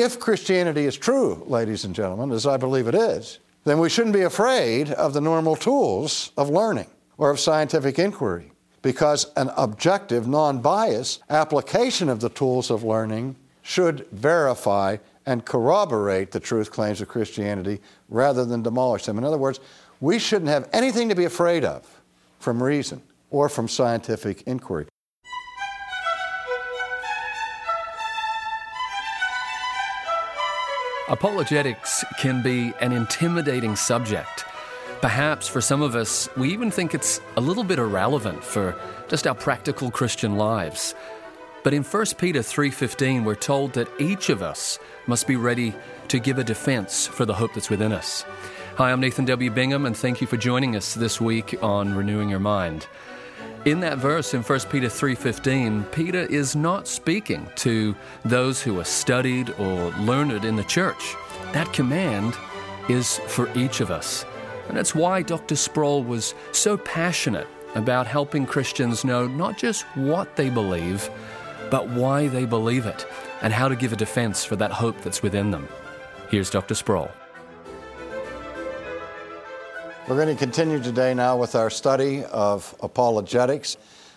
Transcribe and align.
if 0.00 0.18
Christianity 0.18 0.84
is 0.84 0.96
true, 0.96 1.44
ladies 1.46 1.84
and 1.84 1.94
gentlemen, 1.94 2.32
as 2.32 2.46
I 2.46 2.56
believe 2.56 2.86
it 2.86 2.94
is, 2.94 3.38
then 3.64 3.78
we 3.78 3.88
shouldn't 3.88 4.14
be 4.14 4.22
afraid 4.22 4.90
of 4.92 5.12
the 5.12 5.20
normal 5.20 5.56
tools 5.56 6.32
of 6.36 6.48
learning 6.48 6.88
or 7.18 7.30
of 7.30 7.40
scientific 7.40 7.98
inquiry 7.98 8.52
because 8.82 9.26
an 9.36 9.50
objective, 9.56 10.26
non 10.26 10.60
biased 10.60 11.22
application 11.28 12.08
of 12.08 12.20
the 12.20 12.30
tools 12.30 12.70
of 12.70 12.82
learning 12.82 13.36
should 13.62 14.06
verify 14.12 14.96
and 15.26 15.44
corroborate 15.44 16.32
the 16.32 16.40
truth 16.40 16.70
claims 16.70 17.00
of 17.00 17.08
Christianity 17.08 17.80
rather 18.08 18.44
than 18.44 18.62
demolish 18.62 19.04
them. 19.04 19.18
In 19.18 19.24
other 19.24 19.38
words, 19.38 19.60
we 20.00 20.18
shouldn't 20.18 20.50
have 20.50 20.68
anything 20.72 21.08
to 21.10 21.14
be 21.14 21.24
afraid 21.24 21.64
of 21.64 21.86
from 22.38 22.62
reason 22.62 23.02
or 23.30 23.48
from 23.48 23.68
scientific 23.68 24.42
inquiry. 24.42 24.86
Apologetics 31.10 32.04
can 32.20 32.40
be 32.40 32.72
an 32.80 32.92
intimidating 32.92 33.74
subject. 33.74 34.44
Perhaps 35.00 35.48
for 35.48 35.60
some 35.60 35.82
of 35.82 35.96
us, 35.96 36.28
we 36.36 36.52
even 36.52 36.70
think 36.70 36.94
it's 36.94 37.20
a 37.36 37.40
little 37.40 37.64
bit 37.64 37.80
irrelevant 37.80 38.44
for 38.44 38.76
just 39.08 39.26
our 39.26 39.34
practical 39.34 39.90
Christian 39.90 40.36
lives. 40.36 40.94
But 41.64 41.74
in 41.74 41.82
1 41.82 42.16
Peter 42.16 42.44
3:15 42.44 43.24
we're 43.24 43.34
told 43.34 43.72
that 43.72 43.88
each 43.98 44.28
of 44.28 44.40
us 44.40 44.78
must 45.08 45.26
be 45.26 45.34
ready 45.34 45.74
to 46.06 46.20
give 46.20 46.38
a 46.38 46.44
defense 46.44 47.08
for 47.08 47.24
the 47.24 47.34
hope 47.34 47.54
that's 47.54 47.70
within 47.70 47.90
us. 47.90 48.24
Hi, 48.76 48.92
I'm 48.92 49.00
Nathan 49.00 49.24
W. 49.24 49.50
Bingham 49.50 49.86
and 49.86 49.96
thank 49.96 50.20
you 50.20 50.28
for 50.28 50.36
joining 50.36 50.76
us 50.76 50.94
this 50.94 51.20
week 51.20 51.58
on 51.60 51.96
Renewing 51.96 52.28
Your 52.28 52.38
Mind. 52.38 52.86
In 53.66 53.80
that 53.80 53.98
verse 53.98 54.32
in 54.32 54.42
1 54.42 54.70
Peter 54.70 54.88
3:15, 54.88 55.84
Peter 55.92 56.22
is 56.30 56.56
not 56.56 56.88
speaking 56.88 57.46
to 57.56 57.94
those 58.24 58.62
who 58.62 58.80
are 58.80 58.84
studied 58.84 59.50
or 59.58 59.90
learned 59.98 60.46
in 60.46 60.56
the 60.56 60.64
church. 60.64 61.14
That 61.52 61.70
command 61.74 62.38
is 62.88 63.18
for 63.26 63.50
each 63.54 63.82
of 63.82 63.90
us. 63.90 64.24
And 64.68 64.76
that's 64.78 64.94
why 64.94 65.20
Dr. 65.20 65.56
Sproul 65.56 66.02
was 66.02 66.34
so 66.52 66.78
passionate 66.78 67.48
about 67.74 68.06
helping 68.06 68.46
Christians 68.46 69.04
know 69.04 69.26
not 69.26 69.58
just 69.58 69.84
what 69.94 70.36
they 70.36 70.48
believe, 70.48 71.10
but 71.70 71.86
why 71.90 72.28
they 72.28 72.46
believe 72.46 72.86
it 72.86 73.06
and 73.42 73.52
how 73.52 73.68
to 73.68 73.76
give 73.76 73.92
a 73.92 73.96
defense 73.96 74.42
for 74.42 74.56
that 74.56 74.72
hope 74.72 74.98
that's 75.02 75.22
within 75.22 75.50
them. 75.50 75.68
Here's 76.30 76.48
Dr. 76.48 76.74
Sproul. 76.74 77.10
We're 80.10 80.16
going 80.16 80.36
to 80.36 80.44
continue 80.44 80.82
today 80.82 81.14
now 81.14 81.36
with 81.36 81.54
our 81.54 81.70
study 81.70 82.24
of 82.24 82.74
apologetics. 82.82 83.76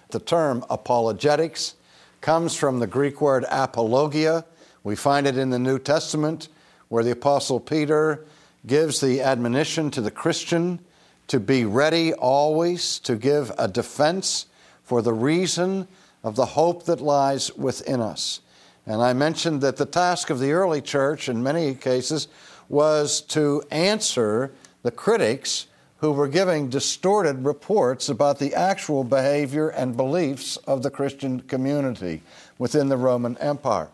The 0.09 0.19
term 0.19 0.66
apologetics 0.72 1.75
comes 2.19 2.55
from 2.55 2.80
the 2.80 2.88
Greek 2.88 3.22
word 3.22 3.45
apologia. 3.47 4.44
We 4.83 4.95
find 4.95 5.27
it 5.27 5.38
in 5.38 5.52
the 5.52 5.59
New 5.59 5.77
Testament 5.77 6.47
where 6.89 7.03
the 7.03 7.11
Apostle 7.11 7.59
Peter 7.59 8.25
gives 8.66 9.02
the 9.02 9.21
admonition 9.21 9.91
to 9.91 10.02
the 10.02 10.09
Christian 10.09 10.80
to 11.27 11.39
be 11.39 11.64
ready 11.64 12.11
always 12.11 12.97
to 13.02 13.16
give 13.16 13.52
a 13.59 13.67
defense 13.67 14.47
for 14.81 15.03
the 15.03 15.14
reason 15.14 15.88
of 16.23 16.36
the 16.36 16.47
hope 16.47 16.86
that 16.86 17.02
lies 17.02 17.55
within 17.55 18.02
us. 18.02 18.41
And 18.88 18.99
I 18.99 19.14
mentioned 19.14 19.61
that 19.61 19.77
the 19.77 19.86
task 19.86 20.31
of 20.31 20.39
the 20.39 20.53
early 20.53 20.81
church 20.81 21.30
in 21.30 21.44
many 21.44 21.75
cases 21.75 22.30
was 22.67 23.21
to 23.21 23.61
answer 23.69 24.52
the 24.81 24.89
critics 24.89 25.67
who 26.03 26.11
were 26.11 26.27
giving 26.27 26.67
distorted 26.67 27.45
reports 27.45 28.09
about 28.09 28.37
the 28.37 28.53
actual 28.53 29.05
behavior 29.05 29.69
and 29.69 29.95
beliefs 29.95 30.57
of 30.67 30.83
the 30.83 30.91
Christian 30.91 31.39
community 31.39 32.21
within 32.57 32.89
the 32.89 32.97
Roman 32.97 33.37
Empire. 33.37 33.87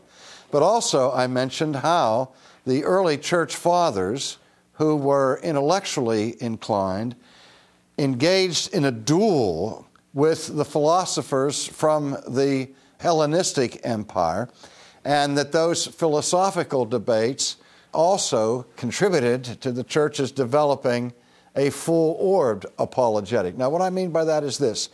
But 0.49 0.63
also, 0.63 1.11
I 1.11 1.27
mentioned 1.27 1.75
how 1.75 2.29
the 2.65 2.83
early 2.83 3.15
church 3.15 3.55
fathers, 3.55 4.39
who 4.73 4.95
were 4.95 5.39
intellectually 5.43 6.35
inclined, 6.41 7.15
engaged 7.99 8.73
in 8.73 8.85
a 8.85 8.91
duel 8.91 9.87
with 10.11 10.57
the 10.57 10.65
philosophers 10.65 11.67
from 11.67 12.17
the 12.27 12.69
Hellenistic 12.97 13.81
Empire, 13.83 14.49
and 15.05 15.37
that 15.37 15.51
those 15.51 15.85
philosophical 15.85 16.85
debates 16.85 17.57
also 17.93 18.65
contributed 18.77 19.43
to 19.61 19.71
the 19.71 19.83
church's 19.83 20.31
developing 20.31 21.13
a 21.55 21.69
full 21.69 22.15
orbed 22.19 22.65
apologetic. 22.77 23.57
Now, 23.57 23.69
what 23.69 23.81
I 23.81 23.89
mean 23.89 24.11
by 24.11 24.25
that 24.25 24.43
is 24.43 24.57
this 24.57 24.89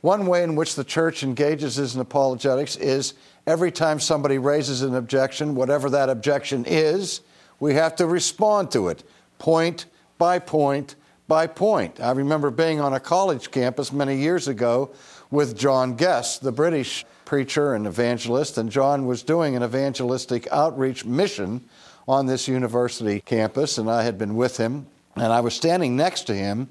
one 0.00 0.26
way 0.26 0.42
in 0.42 0.56
which 0.56 0.76
the 0.76 0.84
church 0.84 1.22
engages 1.22 1.78
in 1.94 2.00
apologetics 2.00 2.76
is 2.76 3.14
every 3.46 3.70
time 3.70 4.00
somebody 4.00 4.38
raises 4.38 4.82
an 4.82 4.94
objection, 4.94 5.54
whatever 5.54 5.90
that 5.90 6.08
objection 6.08 6.64
is, 6.66 7.20
we 7.58 7.74
have 7.74 7.96
to 7.96 8.06
respond 8.06 8.70
to 8.70 8.88
it 8.88 9.04
point 9.38 9.86
by 10.16 10.38
point 10.38 10.96
by 11.28 11.46
point. 11.46 12.00
I 12.00 12.10
remember 12.12 12.50
being 12.50 12.80
on 12.80 12.92
a 12.92 13.00
college 13.00 13.50
campus 13.50 13.92
many 13.92 14.16
years 14.16 14.48
ago 14.48 14.90
with 15.30 15.56
John 15.56 15.94
Guest, 15.94 16.42
the 16.42 16.50
British 16.50 17.04
preacher 17.24 17.74
and 17.74 17.86
evangelist, 17.86 18.58
and 18.58 18.70
John 18.70 19.06
was 19.06 19.22
doing 19.22 19.54
an 19.54 19.62
evangelistic 19.62 20.48
outreach 20.50 21.04
mission 21.04 21.64
on 22.08 22.26
this 22.26 22.48
university 22.48 23.20
campus, 23.20 23.78
and 23.78 23.88
I 23.88 24.02
had 24.02 24.18
been 24.18 24.34
with 24.34 24.56
him 24.56 24.86
and 25.20 25.34
I 25.34 25.40
was 25.40 25.54
standing 25.54 25.96
next 25.96 26.22
to 26.24 26.34
him 26.34 26.70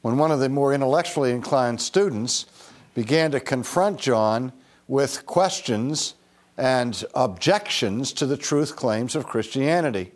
when 0.00 0.16
one 0.16 0.30
of 0.30 0.40
the 0.40 0.48
more 0.48 0.72
intellectually 0.72 1.32
inclined 1.32 1.82
students 1.82 2.46
began 2.94 3.30
to 3.32 3.40
confront 3.40 4.00
John 4.00 4.52
with 4.88 5.26
questions 5.26 6.14
and 6.56 7.04
objections 7.14 8.14
to 8.14 8.24
the 8.24 8.38
truth 8.38 8.74
claims 8.74 9.14
of 9.14 9.26
Christianity. 9.26 10.12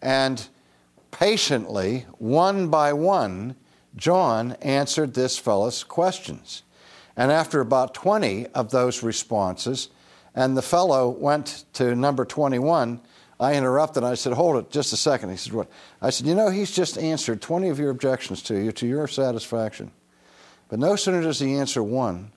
And 0.00 0.48
patiently, 1.10 2.06
one 2.16 2.68
by 2.68 2.94
one, 2.94 3.56
John 3.94 4.52
answered 4.62 5.12
this 5.12 5.36
fellow's 5.38 5.84
questions. 5.84 6.62
And 7.14 7.30
after 7.30 7.60
about 7.60 7.92
20 7.92 8.46
of 8.48 8.70
those 8.70 9.02
responses, 9.02 9.90
and 10.34 10.56
the 10.56 10.62
fellow 10.62 11.10
went 11.10 11.64
to 11.74 11.94
number 11.94 12.24
21, 12.24 13.02
I 13.40 13.54
interrupted. 13.54 14.02
I 14.04 14.14
said, 14.14 14.32
Hold 14.32 14.56
it 14.56 14.70
just 14.70 14.92
a 14.92 14.96
second. 14.96 15.30
He 15.30 15.36
said, 15.36 15.52
What? 15.52 15.68
I 16.02 16.10
said, 16.10 16.26
You 16.26 16.34
know, 16.34 16.50
he's 16.50 16.70
just 16.70 16.98
answered 16.98 17.40
20 17.40 17.68
of 17.68 17.78
your 17.78 17.90
objections 17.90 18.42
to 18.44 18.58
you 18.58 18.72
to 18.72 18.86
your 18.86 19.06
satisfaction. 19.06 19.92
But 20.68 20.78
no 20.78 20.96
sooner 20.96 21.22
does 21.22 21.38
he 21.38 21.54
answer 21.54 21.82
one 21.82 22.32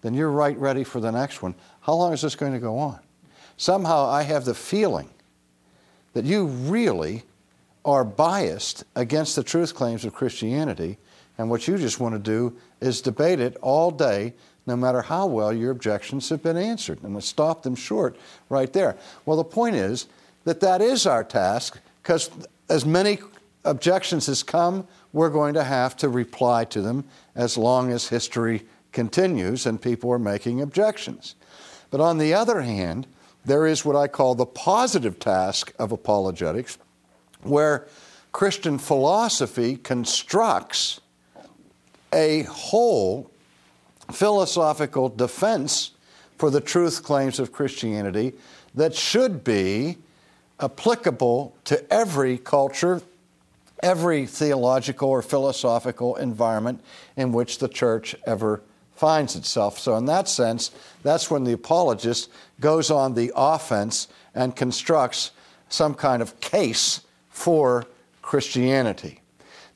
than 0.00 0.14
you're 0.14 0.30
right 0.30 0.56
ready 0.56 0.84
for 0.84 1.00
the 1.00 1.10
next 1.10 1.42
one. 1.42 1.54
How 1.80 1.94
long 1.94 2.12
is 2.12 2.22
this 2.22 2.36
going 2.36 2.52
to 2.52 2.58
go 2.58 2.78
on? 2.78 3.00
Somehow 3.56 4.06
I 4.06 4.22
have 4.22 4.44
the 4.44 4.54
feeling 4.54 5.08
that 6.12 6.24
you 6.24 6.46
really 6.46 7.24
are 7.84 8.04
biased 8.04 8.84
against 8.94 9.36
the 9.36 9.42
truth 9.42 9.74
claims 9.74 10.04
of 10.04 10.14
Christianity, 10.14 10.98
and 11.38 11.50
what 11.50 11.68
you 11.68 11.76
just 11.76 12.00
want 12.00 12.14
to 12.14 12.18
do 12.18 12.56
is 12.80 13.00
debate 13.00 13.40
it 13.40 13.56
all 13.60 13.90
day 13.90 14.34
no 14.66 14.76
matter 14.76 15.02
how 15.02 15.26
well 15.26 15.52
your 15.52 15.70
objections 15.70 16.28
have 16.28 16.42
been 16.42 16.56
answered, 16.56 17.02
and 17.02 17.22
stop 17.22 17.62
them 17.62 17.76
short 17.76 18.16
right 18.48 18.72
there. 18.72 18.96
Well, 19.24 19.36
the 19.36 19.44
point 19.44 19.76
is 19.76 20.06
that 20.46 20.60
that 20.60 20.80
is 20.80 21.06
our 21.06 21.24
task 21.24 21.78
because 22.02 22.30
as 22.70 22.86
many 22.86 23.18
objections 23.64 24.28
as 24.28 24.44
come, 24.44 24.86
we're 25.12 25.28
going 25.28 25.54
to 25.54 25.64
have 25.64 25.96
to 25.96 26.08
reply 26.08 26.64
to 26.64 26.80
them 26.80 27.04
as 27.34 27.58
long 27.58 27.90
as 27.90 28.08
history 28.08 28.64
continues 28.92 29.66
and 29.66 29.82
people 29.82 30.10
are 30.10 30.20
making 30.20 30.62
objections. 30.62 31.34
But 31.90 32.00
on 32.00 32.18
the 32.18 32.32
other 32.32 32.60
hand, 32.60 33.08
there 33.44 33.66
is 33.66 33.84
what 33.84 33.96
I 33.96 34.06
call 34.06 34.36
the 34.36 34.46
positive 34.46 35.18
task 35.18 35.72
of 35.80 35.90
apologetics, 35.90 36.78
where 37.42 37.88
Christian 38.30 38.78
philosophy 38.78 39.76
constructs 39.76 41.00
a 42.12 42.42
whole 42.44 43.32
philosophical 44.12 45.08
defense 45.08 45.90
for 46.38 46.50
the 46.50 46.60
truth 46.60 47.02
claims 47.02 47.40
of 47.40 47.50
Christianity 47.50 48.32
that 48.76 48.94
should 48.94 49.42
be 49.42 49.98
applicable 50.60 51.54
to 51.64 51.92
every 51.92 52.38
culture, 52.38 53.02
every 53.82 54.26
theological 54.26 55.08
or 55.08 55.22
philosophical 55.22 56.16
environment 56.16 56.80
in 57.16 57.32
which 57.32 57.58
the 57.58 57.68
church 57.68 58.16
ever 58.26 58.62
finds 58.94 59.36
itself. 59.36 59.78
So, 59.78 59.96
in 59.96 60.06
that 60.06 60.28
sense, 60.28 60.70
that's 61.02 61.30
when 61.30 61.44
the 61.44 61.52
apologist 61.52 62.30
goes 62.60 62.90
on 62.90 63.14
the 63.14 63.32
offense 63.36 64.08
and 64.34 64.56
constructs 64.56 65.32
some 65.68 65.94
kind 65.94 66.22
of 66.22 66.40
case 66.40 67.02
for 67.30 67.86
Christianity. 68.22 69.20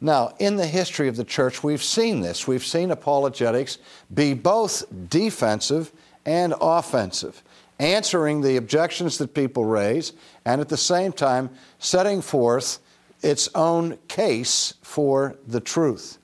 Now, 0.01 0.33
in 0.39 0.57
the 0.57 0.67
history 0.67 1.09
of 1.09 1.17
the 1.17 1.25
church, 1.25 1.63
we've 1.63 1.83
seen 1.83 2.23
this. 2.23 2.49
We've 2.49 2.65
seen 2.65 2.91
apologetics 2.91 3.79
be 4.15 4.33
both 4.33 4.85
defensive 5.11 5.93
and 6.25 6.55
offensive 6.59 7.43
answering 7.81 8.43
the 8.43 8.57
objections 8.57 9.19
that 9.19 9.35
people 9.35 9.65
raise, 9.65 10.13
and 10.45 10.61
at 10.61 10.69
the 10.69 10.77
same 10.77 11.13
time 11.13 11.51
setting 11.79 12.21
forth 12.21 12.79
its 13.23 13.49
own 13.55 13.99
case 14.07 14.75
for 14.83 15.37
the 15.47 15.61
truth. 15.61 16.19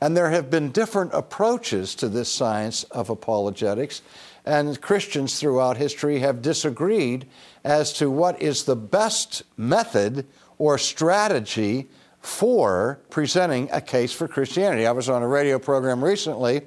And 0.00 0.16
there 0.16 0.30
have 0.30 0.50
been 0.50 0.70
different 0.70 1.12
approaches 1.14 1.94
to 1.96 2.08
this 2.08 2.30
science 2.30 2.84
of 2.84 3.10
apologetics, 3.10 4.02
and 4.44 4.80
Christians 4.80 5.38
throughout 5.38 5.76
history 5.76 6.18
have 6.20 6.42
disagreed 6.42 7.26
as 7.64 7.92
to 7.94 8.10
what 8.10 8.40
is 8.42 8.64
the 8.64 8.76
best 8.76 9.42
method 9.56 10.26
or 10.58 10.78
strategy 10.78 11.88
for 12.20 13.00
presenting 13.10 13.68
a 13.70 13.80
case 13.80 14.12
for 14.12 14.26
Christianity. 14.26 14.86
I 14.86 14.92
was 14.92 15.08
on 15.08 15.22
a 15.22 15.28
radio 15.28 15.58
program 15.58 16.02
recently 16.02 16.62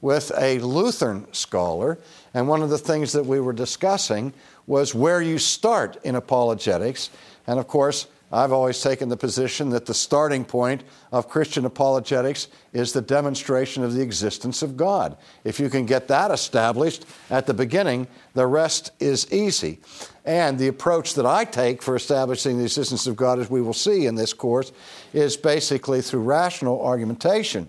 with 0.00 0.32
a 0.38 0.58
Lutheran 0.60 1.32
scholar, 1.32 1.98
and 2.34 2.48
one 2.48 2.62
of 2.62 2.70
the 2.70 2.78
things 2.78 3.12
that 3.12 3.26
we 3.26 3.40
were 3.40 3.52
discussing 3.52 4.32
was 4.66 4.94
where 4.94 5.20
you 5.20 5.38
start 5.38 5.96
in 6.04 6.14
apologetics. 6.14 7.10
And 7.46 7.58
of 7.58 7.66
course, 7.66 8.06
I've 8.32 8.52
always 8.52 8.80
taken 8.80 9.08
the 9.08 9.16
position 9.16 9.70
that 9.70 9.86
the 9.86 9.94
starting 9.94 10.44
point 10.44 10.84
of 11.10 11.28
Christian 11.28 11.64
apologetics 11.64 12.46
is 12.72 12.92
the 12.92 13.02
demonstration 13.02 13.82
of 13.82 13.92
the 13.92 14.02
existence 14.02 14.62
of 14.62 14.76
God. 14.76 15.16
If 15.42 15.58
you 15.58 15.68
can 15.68 15.84
get 15.84 16.06
that 16.08 16.30
established 16.30 17.06
at 17.28 17.46
the 17.46 17.54
beginning, 17.54 18.06
the 18.34 18.46
rest 18.46 18.92
is 19.00 19.32
easy. 19.32 19.80
And 20.24 20.58
the 20.58 20.68
approach 20.68 21.14
that 21.14 21.26
I 21.26 21.44
take 21.44 21.82
for 21.82 21.96
establishing 21.96 22.58
the 22.58 22.64
existence 22.64 23.08
of 23.08 23.16
God, 23.16 23.40
as 23.40 23.50
we 23.50 23.60
will 23.60 23.74
see 23.74 24.06
in 24.06 24.14
this 24.14 24.32
course, 24.32 24.70
is 25.12 25.36
basically 25.36 26.00
through 26.00 26.22
rational 26.22 26.80
argumentation. 26.80 27.66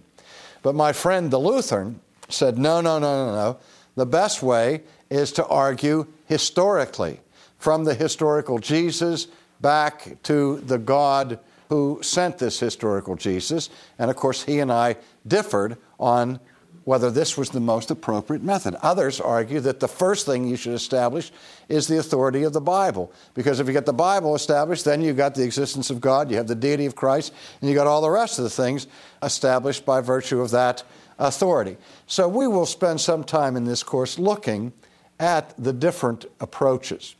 But 0.61 0.75
my 0.75 0.93
friend 0.93 1.31
the 1.31 1.39
Lutheran 1.39 2.01
said, 2.29 2.59
no, 2.59 2.81
no, 2.81 2.99
no, 2.99 3.25
no, 3.25 3.33
no. 3.33 3.57
The 3.95 4.05
best 4.05 4.41
way 4.41 4.83
is 5.09 5.31
to 5.33 5.45
argue 5.45 6.07
historically, 6.25 7.19
from 7.57 7.83
the 7.83 7.93
historical 7.93 8.59
Jesus 8.59 9.27
back 9.59 10.17
to 10.23 10.57
the 10.61 10.79
God 10.79 11.39
who 11.69 11.99
sent 12.01 12.37
this 12.37 12.59
historical 12.59 13.15
Jesus. 13.15 13.69
And 13.99 14.09
of 14.09 14.17
course, 14.17 14.43
he 14.43 14.59
and 14.59 14.71
I 14.71 14.97
differed 15.25 15.77
on 15.99 16.39
whether 16.83 17.11
this 17.11 17.37
was 17.37 17.51
the 17.51 17.59
most 17.59 17.91
appropriate 17.91 18.43
method. 18.43 18.75
Others 18.81 19.21
argue 19.21 19.59
that 19.59 19.79
the 19.79 19.87
first 19.87 20.25
thing 20.25 20.47
you 20.47 20.55
should 20.55 20.73
establish 20.73 21.31
is 21.69 21.87
the 21.87 21.99
authority 21.99 22.43
of 22.43 22.53
the 22.53 22.61
Bible. 22.61 23.13
Because 23.35 23.59
if 23.59 23.67
you 23.67 23.73
get 23.73 23.85
the 23.85 23.93
Bible 23.93 24.35
established, 24.35 24.85
then 24.85 25.01
you've 25.01 25.17
got 25.17 25.35
the 25.35 25.43
existence 25.43 25.91
of 25.91 26.01
God, 26.01 26.31
you 26.31 26.37
have 26.37 26.47
the 26.47 26.55
deity 26.55 26.87
of 26.87 26.95
Christ, 26.95 27.33
and 27.59 27.69
you've 27.69 27.77
got 27.77 27.87
all 27.87 28.01
the 28.01 28.09
rest 28.09 28.39
of 28.39 28.43
the 28.43 28.49
things 28.49 28.87
established 29.21 29.85
by 29.85 30.01
virtue 30.01 30.41
of 30.41 30.51
that 30.51 30.83
authority. 31.21 31.77
So 32.07 32.27
we 32.27 32.47
will 32.47 32.65
spend 32.65 32.99
some 32.99 33.23
time 33.23 33.55
in 33.55 33.63
this 33.63 33.83
course 33.83 34.19
looking 34.19 34.73
at 35.19 35.53
the 35.57 35.71
different 35.71 36.25
approaches. 36.39 37.15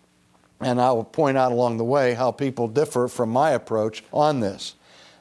And 0.60 0.82
I 0.82 0.92
will 0.92 1.04
point 1.04 1.38
out 1.38 1.52
along 1.52 1.78
the 1.78 1.84
way 1.84 2.14
how 2.14 2.32
people 2.32 2.68
differ 2.68 3.08
from 3.08 3.30
my 3.30 3.52
approach 3.52 4.04
on 4.12 4.40
this. 4.40 4.76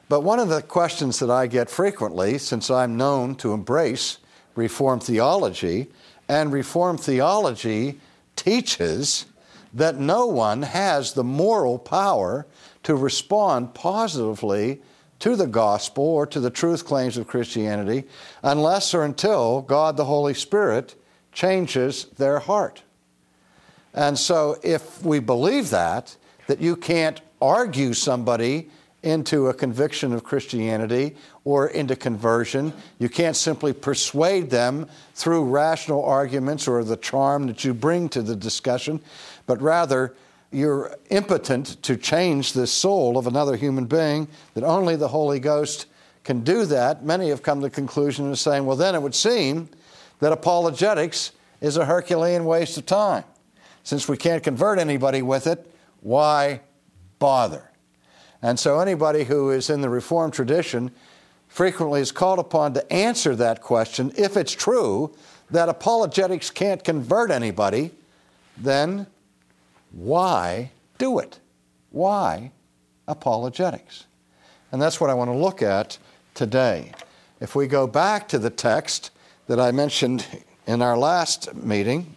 But 0.09 0.21
one 0.21 0.39
of 0.39 0.49
the 0.49 0.61
questions 0.61 1.19
that 1.19 1.29
I 1.29 1.47
get 1.47 1.69
frequently, 1.69 2.37
since 2.37 2.69
I'm 2.69 2.97
known 2.97 3.35
to 3.35 3.53
embrace 3.53 4.17
Reformed 4.55 5.03
theology, 5.03 5.87
and 6.27 6.51
Reformed 6.51 6.99
theology 6.99 7.99
teaches 8.35 9.25
that 9.73 9.97
no 9.97 10.25
one 10.25 10.63
has 10.63 11.13
the 11.13 11.23
moral 11.23 11.79
power 11.79 12.45
to 12.83 12.95
respond 12.95 13.73
positively 13.73 14.81
to 15.21 15.35
the 15.35 15.47
gospel 15.47 16.03
or 16.03 16.25
to 16.25 16.39
the 16.39 16.49
truth 16.49 16.85
claims 16.85 17.17
of 17.17 17.27
Christianity 17.27 18.03
unless 18.43 18.93
or 18.93 19.03
until 19.03 19.61
God 19.61 19.95
the 19.95 20.05
Holy 20.05 20.33
Spirit 20.33 20.95
changes 21.31 22.05
their 22.17 22.39
heart. 22.39 22.83
And 23.93 24.17
so, 24.17 24.57
if 24.63 25.03
we 25.03 25.19
believe 25.19 25.69
that, 25.69 26.15
that 26.47 26.61
you 26.61 26.75
can't 26.75 27.21
argue 27.41 27.93
somebody 27.93 28.69
into 29.03 29.47
a 29.47 29.53
conviction 29.53 30.13
of 30.13 30.23
Christianity 30.23 31.15
or 31.43 31.67
into 31.67 31.95
conversion, 31.95 32.73
you 32.99 33.09
can't 33.09 33.35
simply 33.35 33.73
persuade 33.73 34.49
them 34.49 34.87
through 35.13 35.43
rational 35.45 36.03
arguments 36.03 36.67
or 36.67 36.83
the 36.83 36.97
charm 36.97 37.47
that 37.47 37.63
you 37.63 37.73
bring 37.73 38.09
to 38.09 38.21
the 38.21 38.35
discussion, 38.35 39.01
but 39.45 39.61
rather 39.61 40.15
you're 40.51 40.95
impotent 41.09 41.81
to 41.83 41.95
change 41.95 42.53
the 42.53 42.67
soul 42.67 43.17
of 43.17 43.27
another 43.27 43.55
human 43.55 43.85
being, 43.85 44.27
that 44.53 44.63
only 44.63 44.95
the 44.95 45.07
Holy 45.07 45.39
Ghost 45.39 45.85
can 46.23 46.41
do 46.41 46.65
that. 46.65 47.03
Many 47.03 47.29
have 47.29 47.41
come 47.41 47.61
to 47.61 47.67
the 47.67 47.69
conclusion 47.69 48.29
of 48.29 48.37
saying, 48.37 48.65
well, 48.65 48.75
then 48.75 48.93
it 48.93 49.01
would 49.01 49.15
seem 49.15 49.69
that 50.19 50.31
apologetics 50.31 51.31
is 51.61 51.77
a 51.77 51.85
Herculean 51.85 52.45
waste 52.45 52.77
of 52.77 52.85
time. 52.85 53.23
Since 53.83 54.07
we 54.07 54.17
can't 54.17 54.43
convert 54.43 54.77
anybody 54.77 55.21
with 55.21 55.47
it, 55.47 55.73
why 56.01 56.61
bother? 57.17 57.71
And 58.41 58.59
so 58.59 58.79
anybody 58.79 59.23
who 59.23 59.51
is 59.51 59.69
in 59.69 59.81
the 59.81 59.89
Reformed 59.89 60.33
tradition 60.33 60.91
frequently 61.47 62.01
is 62.01 62.11
called 62.11 62.39
upon 62.39 62.73
to 62.73 62.93
answer 62.93 63.35
that 63.35 63.61
question. 63.61 64.11
If 64.17 64.37
it's 64.37 64.51
true 64.51 65.15
that 65.49 65.69
apologetics 65.69 66.49
can't 66.49 66.83
convert 66.83 67.29
anybody, 67.29 67.91
then 68.57 69.07
why 69.91 70.71
do 70.97 71.19
it? 71.19 71.39
Why 71.91 72.51
apologetics? 73.07 74.05
And 74.71 74.81
that's 74.81 75.01
what 75.01 75.09
I 75.09 75.13
want 75.13 75.29
to 75.29 75.35
look 75.35 75.61
at 75.61 75.97
today. 76.33 76.91
If 77.39 77.55
we 77.55 77.67
go 77.67 77.87
back 77.87 78.27
to 78.29 78.39
the 78.39 78.49
text 78.49 79.11
that 79.47 79.59
I 79.59 79.71
mentioned 79.71 80.25
in 80.67 80.81
our 80.81 80.97
last 80.97 81.53
meeting, 81.55 82.15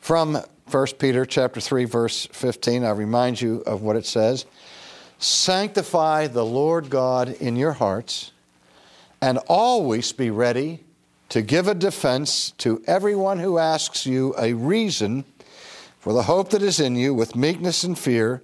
from 0.00 0.38
1 0.70 0.86
Peter 0.98 1.26
chapter 1.26 1.60
3 1.60 1.84
verse 1.84 2.26
15, 2.32 2.84
I 2.84 2.90
remind 2.90 3.40
you 3.40 3.62
of 3.66 3.82
what 3.82 3.96
it 3.96 4.06
says. 4.06 4.46
Sanctify 5.18 6.28
the 6.28 6.44
Lord 6.44 6.90
God 6.90 7.28
in 7.28 7.56
your 7.56 7.72
hearts 7.72 8.32
and 9.20 9.38
always 9.48 10.12
be 10.12 10.30
ready 10.30 10.84
to 11.30 11.42
give 11.42 11.68
a 11.68 11.74
defense 11.74 12.52
to 12.52 12.82
everyone 12.86 13.38
who 13.38 13.58
asks 13.58 14.06
you 14.06 14.34
a 14.38 14.54
reason 14.54 15.24
for 16.08 16.14
the 16.14 16.22
hope 16.22 16.48
that 16.48 16.62
is 16.62 16.80
in 16.80 16.96
you 16.96 17.12
with 17.12 17.36
meekness 17.36 17.84
and 17.84 17.98
fear, 17.98 18.42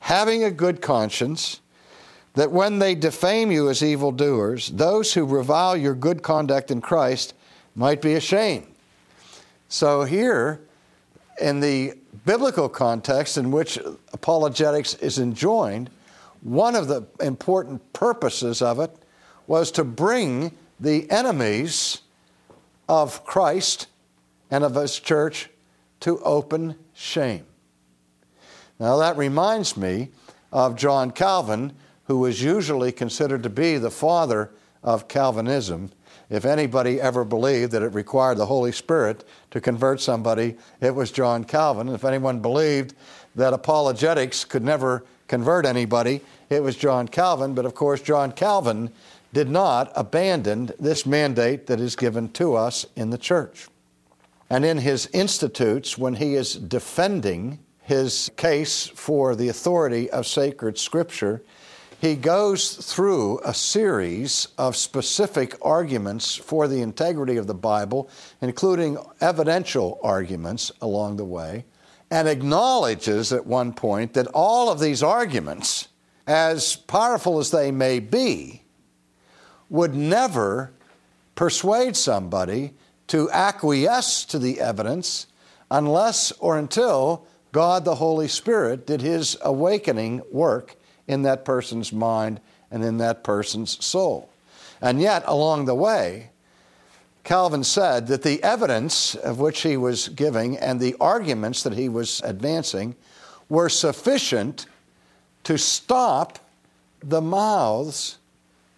having 0.00 0.44
a 0.44 0.50
good 0.50 0.82
conscience, 0.82 1.62
that 2.34 2.52
when 2.52 2.78
they 2.78 2.94
defame 2.94 3.50
you 3.50 3.70
as 3.70 3.82
evildoers, 3.82 4.68
those 4.68 5.14
who 5.14 5.24
revile 5.24 5.74
your 5.78 5.94
good 5.94 6.22
conduct 6.22 6.70
in 6.70 6.82
Christ 6.82 7.32
might 7.74 8.02
be 8.02 8.12
ashamed. 8.12 8.66
So 9.70 10.04
here, 10.04 10.60
in 11.40 11.60
the 11.60 11.94
biblical 12.26 12.68
context 12.68 13.38
in 13.38 13.50
which 13.50 13.78
apologetics 14.12 14.92
is 14.96 15.18
enjoined, 15.18 15.88
one 16.42 16.76
of 16.76 16.86
the 16.86 17.06
important 17.22 17.94
purposes 17.94 18.60
of 18.60 18.78
it 18.78 18.94
was 19.46 19.70
to 19.70 19.84
bring 19.84 20.52
the 20.78 21.10
enemies 21.10 22.02
of 22.90 23.24
Christ 23.24 23.86
and 24.50 24.62
of 24.62 24.74
his 24.74 25.00
church 25.00 25.48
to 26.04 26.20
open 26.20 26.76
shame. 26.92 27.46
Now, 28.78 28.98
that 28.98 29.16
reminds 29.16 29.74
me 29.74 30.10
of 30.52 30.76
John 30.76 31.10
Calvin, 31.10 31.72
who 32.04 32.18
was 32.18 32.42
usually 32.42 32.92
considered 32.92 33.42
to 33.42 33.48
be 33.48 33.78
the 33.78 33.90
father 33.90 34.50
of 34.82 35.08
Calvinism. 35.08 35.90
If 36.28 36.44
anybody 36.44 37.00
ever 37.00 37.24
believed 37.24 37.72
that 37.72 37.82
it 37.82 37.94
required 37.94 38.36
the 38.36 38.44
Holy 38.44 38.70
Spirit 38.70 39.24
to 39.50 39.62
convert 39.62 39.98
somebody, 39.98 40.58
it 40.82 40.94
was 40.94 41.10
John 41.10 41.42
Calvin. 41.42 41.88
If 41.88 42.04
anyone 42.04 42.40
believed 42.40 42.94
that 43.34 43.54
apologetics 43.54 44.44
could 44.44 44.62
never 44.62 45.06
convert 45.26 45.64
anybody, 45.64 46.20
it 46.50 46.62
was 46.62 46.76
John 46.76 47.08
Calvin. 47.08 47.54
But 47.54 47.64
of 47.64 47.74
course, 47.74 48.02
John 48.02 48.32
Calvin 48.32 48.90
did 49.32 49.48
not 49.48 49.90
abandon 49.96 50.70
this 50.78 51.06
mandate 51.06 51.66
that 51.68 51.80
is 51.80 51.96
given 51.96 52.28
to 52.32 52.56
us 52.56 52.84
in 52.94 53.08
the 53.08 53.16
church. 53.16 53.68
And 54.50 54.64
in 54.64 54.78
his 54.78 55.06
institutes, 55.12 55.96
when 55.96 56.14
he 56.14 56.34
is 56.34 56.54
defending 56.54 57.58
his 57.82 58.30
case 58.36 58.86
for 58.86 59.34
the 59.34 59.48
authority 59.48 60.10
of 60.10 60.26
sacred 60.26 60.78
scripture, 60.78 61.42
he 62.00 62.16
goes 62.16 62.74
through 62.74 63.40
a 63.44 63.54
series 63.54 64.48
of 64.58 64.76
specific 64.76 65.56
arguments 65.62 66.34
for 66.34 66.68
the 66.68 66.82
integrity 66.82 67.36
of 67.36 67.46
the 67.46 67.54
Bible, 67.54 68.10
including 68.42 68.98
evidential 69.20 69.98
arguments 70.02 70.70
along 70.82 71.16
the 71.16 71.24
way, 71.24 71.64
and 72.10 72.28
acknowledges 72.28 73.32
at 73.32 73.46
one 73.46 73.72
point 73.72 74.12
that 74.14 74.26
all 74.34 74.70
of 74.70 74.80
these 74.80 75.02
arguments, 75.02 75.88
as 76.26 76.76
powerful 76.76 77.38
as 77.38 77.50
they 77.50 77.70
may 77.70 78.00
be, 78.00 78.62
would 79.70 79.94
never 79.94 80.72
persuade 81.34 81.96
somebody 81.96 82.74
to 83.08 83.30
acquiesce 83.30 84.24
to 84.26 84.38
the 84.38 84.60
evidence 84.60 85.26
unless 85.70 86.32
or 86.32 86.58
until 86.58 87.26
God 87.52 87.84
the 87.84 87.96
Holy 87.96 88.28
Spirit 88.28 88.86
did 88.86 89.00
his 89.00 89.36
awakening 89.42 90.22
work 90.30 90.76
in 91.06 91.22
that 91.22 91.44
person's 91.44 91.92
mind 91.92 92.40
and 92.70 92.84
in 92.84 92.98
that 92.98 93.22
person's 93.22 93.84
soul. 93.84 94.28
And 94.80 95.00
yet, 95.00 95.22
along 95.26 95.66
the 95.66 95.74
way, 95.74 96.30
Calvin 97.22 97.64
said 97.64 98.08
that 98.08 98.22
the 98.22 98.42
evidence 98.42 99.14
of 99.14 99.38
which 99.38 99.62
he 99.62 99.76
was 99.76 100.08
giving 100.08 100.58
and 100.58 100.78
the 100.78 100.96
arguments 101.00 101.62
that 101.62 101.72
he 101.72 101.88
was 101.88 102.20
advancing 102.22 102.96
were 103.48 103.68
sufficient 103.68 104.66
to 105.44 105.56
stop 105.56 106.38
the 107.02 107.20
mouths 107.20 108.18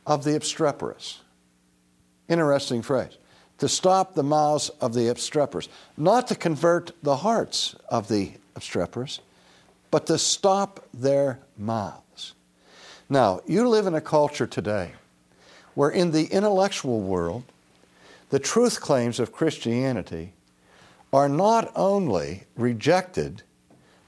of 0.06 0.24
the 0.24 0.36
obstreperous. 0.36 1.20
Interesting 2.28 2.82
phrase. 2.82 3.16
To 3.58 3.68
stop 3.68 4.14
the 4.14 4.22
mouths 4.22 4.70
of 4.80 4.94
the 4.94 5.08
obstreperous, 5.08 5.68
not 5.96 6.28
to 6.28 6.34
convert 6.34 6.92
the 7.02 7.16
hearts 7.16 7.74
of 7.88 8.08
the 8.08 8.32
obstreperous, 8.54 9.20
but 9.90 10.06
to 10.06 10.18
stop 10.18 10.86
their 10.92 11.38
mouths. 11.56 12.34
Now, 13.08 13.40
you 13.46 13.68
live 13.68 13.86
in 13.86 13.94
a 13.94 14.00
culture 14.00 14.46
today 14.46 14.92
where, 15.74 15.90
in 15.90 16.10
the 16.10 16.26
intellectual 16.26 17.00
world, 17.00 17.44
the 18.30 18.38
truth 18.38 18.80
claims 18.80 19.20
of 19.20 19.32
Christianity 19.32 20.32
are 21.12 21.28
not 21.28 21.70
only 21.76 22.44
rejected, 22.56 23.42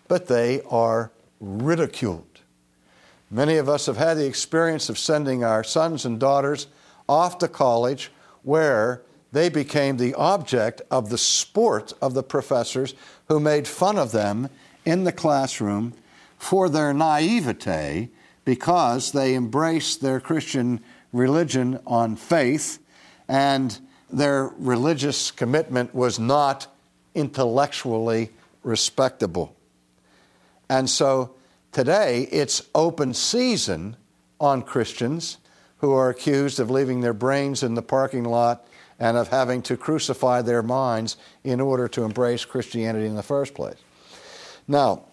but 0.09 0.27
they 0.27 0.61
are 0.63 1.13
ridiculed. 1.41 2.25
Many 3.31 3.57
of 3.57 3.69
us 3.69 3.87
have 3.87 3.99
had 3.99 4.15
the 4.15 4.27
experience 4.27 4.89
of 4.89 4.99
sending 4.99 5.45
our 5.45 5.63
sons 5.63 6.05
and 6.05 6.19
daughters 6.19 6.67
off 7.09 7.39
to 7.39 7.49
college 7.49 8.11
where 8.43 9.03
they 9.33 9.49
became 9.49 9.97
the 9.97 10.15
object 10.15 10.83
of 10.91 11.11
the 11.11 11.19
sport 11.19 11.93
of 12.01 12.15
the 12.15 12.23
professors 12.23 12.95
who 13.29 13.39
made 13.39 13.69
fun 13.69 13.99
of 13.99 14.13
them 14.13 14.49
in 14.85 15.05
the 15.05 15.13
classroom 15.13 15.93
for 16.39 16.69
their 16.69 16.95
naivete 16.95 18.09
because 18.45 19.13
they 19.13 19.35
embraced 19.35 20.01
their 20.01 20.21
Christian 20.21 20.81
religion 21.13 21.79
on 21.87 22.17
faith 22.17 22.79
and 23.29 23.79
their 24.11 24.45
religious 24.59 25.31
commitment 25.31 25.95
was 25.95 26.19
not 26.19 26.67
intellectually 27.15 28.31
respectable. 28.63 29.55
And 30.71 30.89
so 30.89 31.35
today 31.73 32.29
it's 32.33 32.63
open 32.75 33.13
season 33.13 33.97
on 34.41 34.63
Christians 34.63 35.39
who 35.79 35.93
are 35.93 36.09
accused 36.09 36.59
of 36.59 36.71
leaving 36.71 37.01
their 37.01 37.13
brains 37.13 37.63
in 37.63 37.75
the 37.75 37.83
parking 37.83 38.25
lot 38.25 38.67
and 38.99 39.17
of 39.17 39.29
having 39.29 39.63
to 39.63 39.77
crucify 39.77 40.43
their 40.43 40.63
minds 40.63 41.17
in 41.45 41.61
order 41.61 41.89
to 41.89 42.05
embrace 42.05 42.45
Christianity 42.45 43.07
in 43.07 43.15
the 43.15 43.23
first 43.23 43.55
place. 43.55 43.79
Now, 44.67 45.05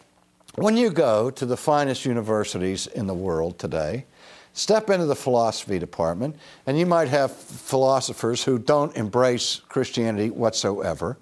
when 0.56 0.78
you 0.78 0.90
go 0.90 1.30
to 1.32 1.46
the 1.46 1.58
finest 1.58 2.06
universities 2.06 2.88
in 2.88 3.08
the 3.08 3.14
world 3.14 3.60
today, 3.60 4.06
step 4.54 4.90
into 4.90 5.06
the 5.06 5.16
philosophy 5.16 5.80
department, 5.80 6.36
and 6.66 6.80
you 6.80 6.86
might 6.86 7.10
have 7.10 7.36
philosophers 7.36 8.44
who 8.44 8.58
don't 8.58 8.96
embrace 8.96 9.62
Christianity 9.68 10.30
whatsoever. 10.30 11.18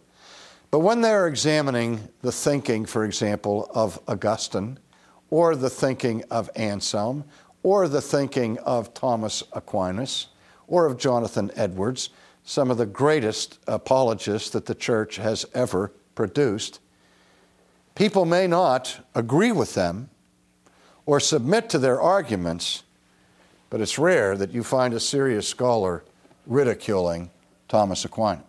But 0.72 0.80
when 0.80 1.02
they're 1.02 1.28
examining 1.28 2.08
the 2.22 2.32
thinking, 2.32 2.86
for 2.86 3.06
example, 3.06 3.70
of 3.74 4.00
Augustine, 4.08 4.80
or 5.30 5.56
the 5.56 5.70
thinking 5.70 6.24
of 6.30 6.50
Anselm, 6.56 7.24
or 7.64 7.88
the 7.88 8.02
thinking 8.02 8.58
of 8.60 8.94
Thomas 8.94 9.44
Aquinas, 9.54 10.28
or 10.68 10.86
of 10.86 10.98
Jonathan 10.98 11.52
Edwards, 11.56 12.10
some 12.44 12.70
of 12.70 12.78
the 12.78 12.86
greatest 12.86 13.60
apologists 13.68 14.50
that 14.52 14.66
the 14.66 14.76
church 14.76 15.18
has 15.18 15.46
ever 15.54 15.92
produced. 16.16 16.80
People 17.96 18.26
may 18.26 18.48
not 18.48 19.06
agree 19.16 19.52
with 19.52 19.76
them 19.76 20.10
or 21.06 21.20
submit 21.20 21.70
to 21.70 21.78
their 21.78 22.02
arguments, 22.02 22.84
but 23.70 23.82
it's 23.82 23.98
rare 23.98 24.36
that 24.36 24.52
you 24.52 24.64
find 24.64 24.94
a 24.94 25.00
serious 25.00 25.48
scholar 25.48 26.04
ridiculing 26.46 27.30
Thomas 27.68 28.06
Aquinas. 28.06 28.44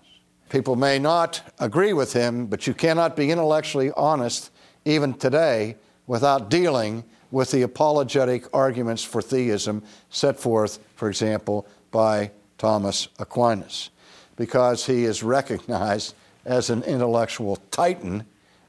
People 0.49 0.77
may 0.77 0.99
not 0.99 1.41
agree 1.59 1.93
with 1.93 2.13
him, 2.13 2.47
but 2.47 2.67
you 2.67 2.75
cannot 2.75 3.17
be 3.17 3.31
intellectually 3.31 3.91
honest 3.97 4.51
even 4.85 5.15
today 5.15 5.77
without 6.07 6.51
dealing 6.51 7.05
with 7.31 7.51
the 7.51 7.63
apologetic 7.63 8.45
arguments 8.55 9.03
for 9.03 9.21
theism 9.21 9.83
set 10.11 10.39
forth, 10.39 10.79
for 10.95 11.09
example, 11.09 11.67
by 11.91 12.31
Thomas 12.65 13.09
Aquinas 13.19 13.91
because 14.37 14.87
he 14.87 15.05
is 15.05 15.23
recognized 15.23 16.15
as 16.47 16.71
an 16.71 16.83
intellectual 16.85 17.57
titan 17.71 18.25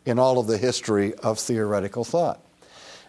in 0.06 0.20
all 0.20 0.38
of 0.38 0.48
the 0.48 0.58
history 0.58 1.14
of 1.20 1.40
theoretical 1.40 2.04
thought. 2.04 2.42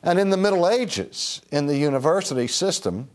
And 0.04 0.16
in 0.16 0.30
the 0.30 0.36
Middle 0.36 0.68
Ages, 0.68 1.42
in 1.50 1.66
the 1.66 1.76
university 1.76 2.46
system 2.46 3.08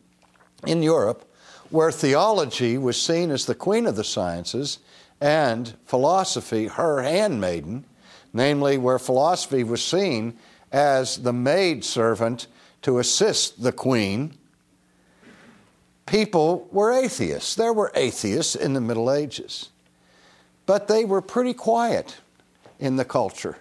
in 0.67 0.83
Europe, 0.83 1.23
where 1.69 1.93
theology 1.93 2.77
was 2.77 3.01
seen 3.01 3.31
as 3.31 3.45
the 3.45 3.55
queen 3.55 3.85
of 3.85 3.95
the 3.95 4.03
sciences 4.03 4.79
and 5.21 5.73
philosophy 5.85 6.67
her 6.67 7.01
handmaiden, 7.01 7.85
namely, 8.33 8.77
where 8.77 8.99
philosophy 8.99 9.63
was 9.63 9.81
seen 9.81 10.37
as 10.73 11.23
the 11.23 11.31
maid 11.31 11.85
servant 11.85 12.47
to 12.81 12.99
assist 12.99 13.63
the 13.63 13.71
queen, 13.71 14.37
people 16.05 16.67
were 16.71 16.91
atheists. 16.91 17.55
There 17.55 17.73
were 17.73 17.91
atheists 17.95 18.55
in 18.55 18.73
the 18.73 18.81
Middle 18.81 19.11
Ages, 19.11 19.69
but 20.65 20.87
they 20.87 21.05
were 21.05 21.21
pretty 21.21 21.53
quiet 21.53 22.17
in 22.79 22.95
the 22.95 23.05
culture 23.05 23.57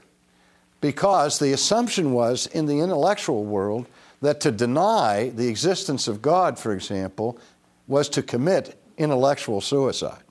because 0.80 1.38
the 1.38 1.52
assumption 1.52 2.12
was 2.12 2.46
in 2.46 2.66
the 2.66 2.80
intellectual 2.80 3.44
world 3.44 3.86
that 4.22 4.40
to 4.40 4.50
deny 4.50 5.30
the 5.30 5.48
existence 5.48 6.08
of 6.08 6.22
God, 6.22 6.58
for 6.58 6.72
example, 6.72 7.38
was 7.86 8.08
to 8.10 8.22
commit 8.22 8.80
intellectual 8.96 9.60
suicide 9.60 10.22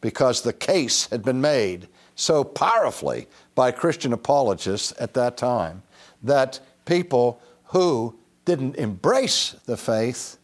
because 0.00 0.42
the 0.42 0.52
case 0.52 1.06
had 1.06 1.22
been 1.22 1.40
made 1.40 1.88
so 2.14 2.44
powerfully 2.44 3.26
by 3.54 3.70
Christian 3.70 4.12
apologists 4.12 4.92
at 4.98 5.14
that 5.14 5.36
time 5.36 5.82
that 6.22 6.60
people 6.84 7.40
who 7.66 8.14
didn't 8.44 8.76
embrace 8.76 9.56
the 9.64 9.76
faith 9.76 10.38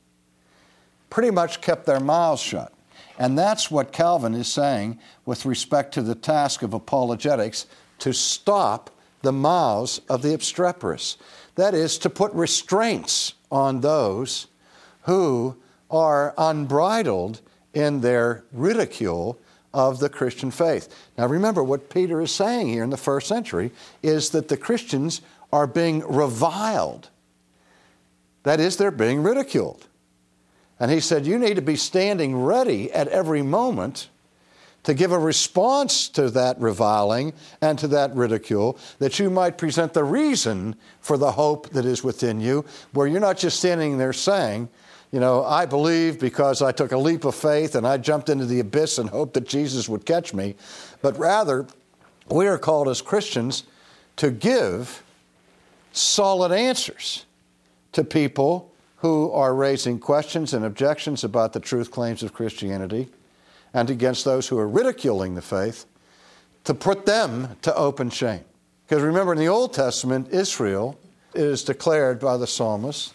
pretty 1.11 1.31
much 1.31 1.61
kept 1.61 1.87
their 1.87 2.01
mouths 2.01 2.41
shut. 2.41 2.73
And 3.19 3.39
that's 3.39 3.71
what 3.71 3.93
Calvin 3.93 4.35
is 4.35 4.49
saying 4.49 4.99
with 5.27 5.45
respect 5.45 5.93
to 5.95 6.03
the 6.03 6.15
task 6.15 6.63
of 6.63 6.73
apologetics 6.73 7.67
to 7.99 8.15
stop 8.15 8.91
the 9.21 9.33
mouths 9.33 10.01
of 10.09 10.23
the 10.23 10.33
obstreperous. 10.33 11.19
That 11.57 11.75
is, 11.75 11.99
to 11.99 12.09
put 12.09 12.33
restraints 12.33 13.35
on 13.51 13.81
those 13.81 14.47
who 15.03 15.57
are 15.91 16.33
unbridled 16.39 17.41
in 17.75 18.01
their 18.01 18.45
ridicule 18.53 19.39
of 19.75 19.99
the 19.99 20.09
Christian 20.09 20.51
faith. 20.51 20.89
Now, 21.19 21.27
remember 21.27 21.63
what 21.63 21.91
Peter 21.91 22.21
is 22.21 22.33
saying 22.33 22.69
here 22.69 22.83
in 22.83 22.91
the 22.91 22.97
first 22.97 23.29
century 23.29 23.71
is 24.03 24.31
that 24.31 24.49
the 24.49 24.57
Christians 24.57 25.21
are 25.53 25.67
being 25.67 26.01
reviled. 26.09 27.11
That 28.45 28.61
is, 28.61 28.77
they're 28.77 28.91
being 28.91 29.23
ridiculed. 29.23 29.87
And 30.81 30.91
he 30.91 31.01
said, 31.01 31.27
You 31.27 31.39
need 31.39 31.55
to 31.57 31.63
be 31.63 31.77
standing 31.77 32.43
ready 32.43 32.91
at 32.93 33.07
every 33.09 33.43
moment 33.43 34.09
to 34.83 34.95
give 34.95 35.13
a 35.13 35.19
response 35.19 36.09
to 36.09 36.31
that 36.31 36.59
reviling 36.59 37.35
and 37.61 37.79
to 37.79 37.87
that 37.89 38.15
ridicule, 38.15 38.79
that 38.99 39.19
you 39.19 39.29
might 39.29 39.59
present 39.59 39.93
the 39.93 40.03
reason 40.03 40.75
for 41.01 41.19
the 41.19 41.33
hope 41.33 41.69
that 41.71 41.85
is 41.85 42.03
within 42.03 42.41
you, 42.41 42.65
where 42.93 43.07
you're 43.07 43.21
not 43.21 43.37
just 43.37 43.59
standing 43.59 43.99
there 43.99 44.15
saying, 44.15 44.69
you 45.13 45.21
know, 45.21 45.45
I 45.45 45.67
believe 45.67 46.19
because 46.19 46.63
I 46.63 46.73
took 46.73 46.93
a 46.93 46.99
leap 46.99 47.25
of 47.25 47.35
faith 47.35 47.75
and 47.75 47.87
I 47.87 47.99
jumped 47.99 48.29
into 48.29 48.47
the 48.47 48.61
abyss 48.61 48.97
and 48.99 49.11
hoped 49.11 49.35
that 49.35 49.47
Jesus 49.47 49.89
would 49.89 50.07
catch 50.07 50.33
me, 50.33 50.55
but 51.03 51.19
rather, 51.19 51.67
we 52.31 52.47
are 52.47 52.59
called 52.59 52.89
as 52.89 53.03
Christians 53.03 53.65
to 54.17 54.31
give 54.31 55.03
solid 55.93 56.53
answers 56.53 57.27
to 57.93 58.05
people 58.05 58.70
who 59.01 59.31
are 59.33 59.55
raising 59.55 59.99
questions 59.99 60.53
and 60.55 60.65
objections 60.65 61.25
about 61.25 61.53
the 61.53 61.61
truth 61.61 61.91
claims 61.91 62.23
of 62.23 62.33
Christianity 62.33 63.09
and 63.73 63.89
against 63.89 64.25
those 64.25 64.49
who 64.49 64.59
are 64.59 64.69
ridiculing 64.69 65.35
the 65.35 65.43
faith 65.43 65.87
to 66.65 66.75
put 66.75 67.07
them 67.07 67.57
to 67.63 67.75
open 67.75 68.11
shame. 68.11 68.45
Because 68.87 69.03
remember, 69.03 69.33
in 69.33 69.39
the 69.39 69.49
Old 69.49 69.73
Testament, 69.73 70.29
Israel, 70.31 70.99
is 71.35 71.63
declared 71.63 72.21
by 72.21 72.37
the 72.37 72.47
psalmist 72.47 73.15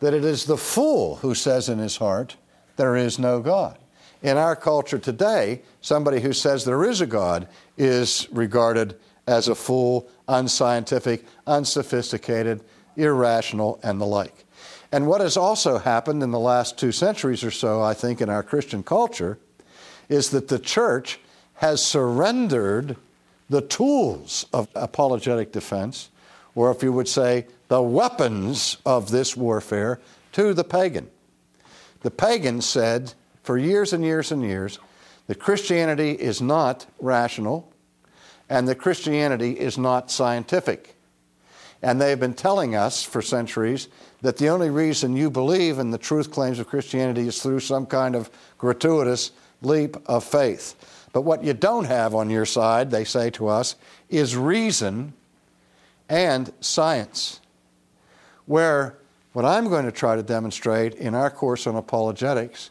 that 0.00 0.14
it 0.14 0.24
is 0.24 0.44
the 0.44 0.56
fool 0.56 1.16
who 1.16 1.34
says 1.34 1.68
in 1.68 1.78
his 1.78 1.96
heart, 1.96 2.36
There 2.76 2.96
is 2.96 3.18
no 3.18 3.40
God. 3.40 3.78
In 4.22 4.36
our 4.36 4.54
culture 4.54 4.98
today, 4.98 5.62
somebody 5.80 6.20
who 6.20 6.32
says 6.32 6.64
there 6.64 6.84
is 6.84 7.00
a 7.00 7.06
God 7.06 7.48
is 7.76 8.28
regarded 8.30 8.96
as 9.26 9.48
a 9.48 9.54
fool, 9.54 10.08
unscientific, 10.28 11.24
unsophisticated, 11.46 12.62
irrational, 12.96 13.80
and 13.82 14.00
the 14.00 14.06
like. 14.06 14.44
And 14.92 15.06
what 15.06 15.22
has 15.22 15.38
also 15.38 15.78
happened 15.78 16.22
in 16.22 16.30
the 16.30 16.38
last 16.38 16.78
two 16.78 16.92
centuries 16.92 17.42
or 17.42 17.50
so, 17.50 17.80
I 17.80 17.94
think, 17.94 18.20
in 18.20 18.28
our 18.28 18.42
Christian 18.42 18.82
culture, 18.82 19.38
is 20.10 20.30
that 20.30 20.48
the 20.48 20.58
church 20.58 21.18
has 21.54 21.84
surrendered 21.84 22.96
the 23.48 23.62
tools 23.62 24.44
of 24.52 24.68
apologetic 24.74 25.50
defense, 25.50 26.10
or 26.54 26.70
if 26.70 26.82
you 26.82 26.92
would 26.92 27.08
say, 27.08 27.46
the 27.68 27.82
weapons 27.82 28.76
of 28.84 29.10
this 29.10 29.34
warfare, 29.34 29.98
to 30.32 30.52
the 30.52 30.64
pagan. 30.64 31.08
The 32.02 32.10
pagan 32.10 32.60
said 32.60 33.14
for 33.42 33.56
years 33.56 33.94
and 33.94 34.04
years 34.04 34.30
and 34.30 34.42
years 34.42 34.78
that 35.26 35.38
Christianity 35.38 36.12
is 36.12 36.42
not 36.42 36.86
rational 37.00 37.72
and 38.50 38.68
that 38.68 38.76
Christianity 38.76 39.52
is 39.52 39.78
not 39.78 40.10
scientific. 40.10 40.96
And 41.80 42.00
they 42.00 42.10
have 42.10 42.20
been 42.20 42.34
telling 42.34 42.74
us 42.74 43.02
for 43.02 43.22
centuries 43.22 43.88
that 44.22 44.36
the 44.36 44.48
only 44.48 44.70
reason 44.70 45.16
you 45.16 45.30
believe 45.30 45.78
in 45.78 45.90
the 45.90 45.98
truth 45.98 46.30
claims 46.30 46.58
of 46.58 46.68
Christianity 46.68 47.26
is 47.26 47.42
through 47.42 47.60
some 47.60 47.86
kind 47.86 48.14
of 48.14 48.30
gratuitous 48.56 49.32
leap 49.60 49.96
of 50.06 50.24
faith. 50.24 51.08
But 51.12 51.22
what 51.22 51.44
you 51.44 51.52
don't 51.52 51.84
have 51.84 52.14
on 52.14 52.30
your 52.30 52.46
side, 52.46 52.90
they 52.90 53.04
say 53.04 53.30
to 53.30 53.48
us, 53.48 53.74
is 54.08 54.36
reason 54.36 55.12
and 56.08 56.52
science. 56.60 57.40
Where 58.46 58.96
what 59.32 59.44
I'm 59.44 59.68
going 59.68 59.86
to 59.86 59.92
try 59.92 60.16
to 60.16 60.22
demonstrate 60.22 60.94
in 60.94 61.14
our 61.14 61.30
course 61.30 61.66
on 61.66 61.76
apologetics 61.76 62.70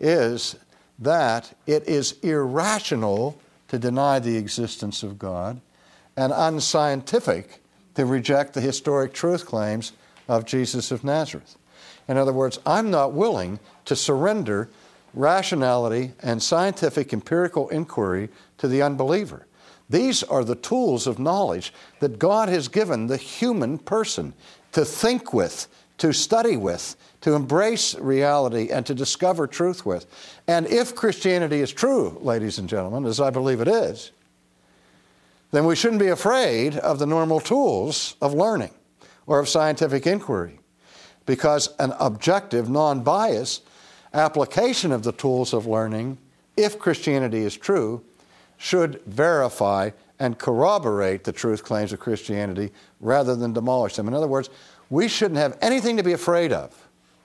is 0.00 0.56
that 0.98 1.56
it 1.66 1.86
is 1.88 2.12
irrational 2.22 3.38
to 3.68 3.78
deny 3.78 4.18
the 4.18 4.36
existence 4.36 5.02
of 5.02 5.18
God 5.18 5.60
and 6.16 6.32
unscientific 6.34 7.60
to 7.94 8.06
reject 8.06 8.54
the 8.54 8.60
historic 8.60 9.12
truth 9.12 9.46
claims 9.46 9.92
of 10.28 10.44
Jesus 10.44 10.90
of 10.90 11.04
Nazareth. 11.04 11.56
In 12.08 12.16
other 12.16 12.32
words, 12.32 12.58
I'm 12.64 12.90
not 12.90 13.12
willing 13.12 13.58
to 13.84 13.96
surrender 13.96 14.68
rationality 15.14 16.12
and 16.22 16.42
scientific 16.42 17.12
empirical 17.12 17.68
inquiry 17.70 18.28
to 18.58 18.68
the 18.68 18.82
unbeliever. 18.82 19.46
These 19.88 20.22
are 20.24 20.44
the 20.44 20.56
tools 20.56 21.06
of 21.06 21.18
knowledge 21.18 21.72
that 22.00 22.18
God 22.18 22.48
has 22.48 22.68
given 22.68 23.06
the 23.06 23.16
human 23.16 23.78
person 23.78 24.34
to 24.72 24.84
think 24.84 25.32
with, 25.32 25.68
to 25.98 26.12
study 26.12 26.56
with, 26.56 26.96
to 27.22 27.34
embrace 27.34 27.94
reality, 27.94 28.68
and 28.70 28.84
to 28.86 28.94
discover 28.94 29.46
truth 29.46 29.86
with. 29.86 30.06
And 30.46 30.66
if 30.66 30.94
Christianity 30.94 31.60
is 31.60 31.72
true, 31.72 32.18
ladies 32.20 32.58
and 32.58 32.68
gentlemen, 32.68 33.06
as 33.06 33.20
I 33.20 33.30
believe 33.30 33.60
it 33.60 33.68
is, 33.68 34.10
then 35.52 35.64
we 35.64 35.76
shouldn't 35.76 36.02
be 36.02 36.08
afraid 36.08 36.76
of 36.76 36.98
the 36.98 37.06
normal 37.06 37.40
tools 37.40 38.16
of 38.20 38.34
learning 38.34 38.70
or 39.26 39.38
of 39.38 39.48
scientific 39.48 40.06
inquiry 40.06 40.58
because 41.26 41.74
an 41.78 41.92
objective, 41.98 42.68
non 42.68 43.02
biased 43.02 43.62
application 44.14 44.92
of 44.92 45.02
the 45.02 45.12
tools 45.12 45.52
of 45.52 45.66
learning, 45.66 46.18
if 46.56 46.78
Christianity 46.78 47.40
is 47.40 47.56
true, 47.56 48.02
should 48.56 49.02
verify 49.04 49.90
and 50.18 50.38
corroborate 50.38 51.24
the 51.24 51.32
truth 51.32 51.62
claims 51.62 51.92
of 51.92 52.00
Christianity 52.00 52.72
rather 53.00 53.36
than 53.36 53.52
demolish 53.52 53.96
them. 53.96 54.08
In 54.08 54.14
other 54.14 54.28
words, 54.28 54.48
we 54.88 55.08
shouldn't 55.08 55.38
have 55.38 55.58
anything 55.60 55.96
to 55.98 56.02
be 56.02 56.12
afraid 56.12 56.52
of 56.52 56.74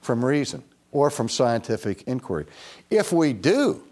from 0.01 0.25
reason 0.25 0.63
or 0.91 1.10
from 1.10 1.29
scientific 1.29 2.03
inquiry. 2.03 2.46
If 2.89 3.13
we 3.13 3.31
do 3.34 3.84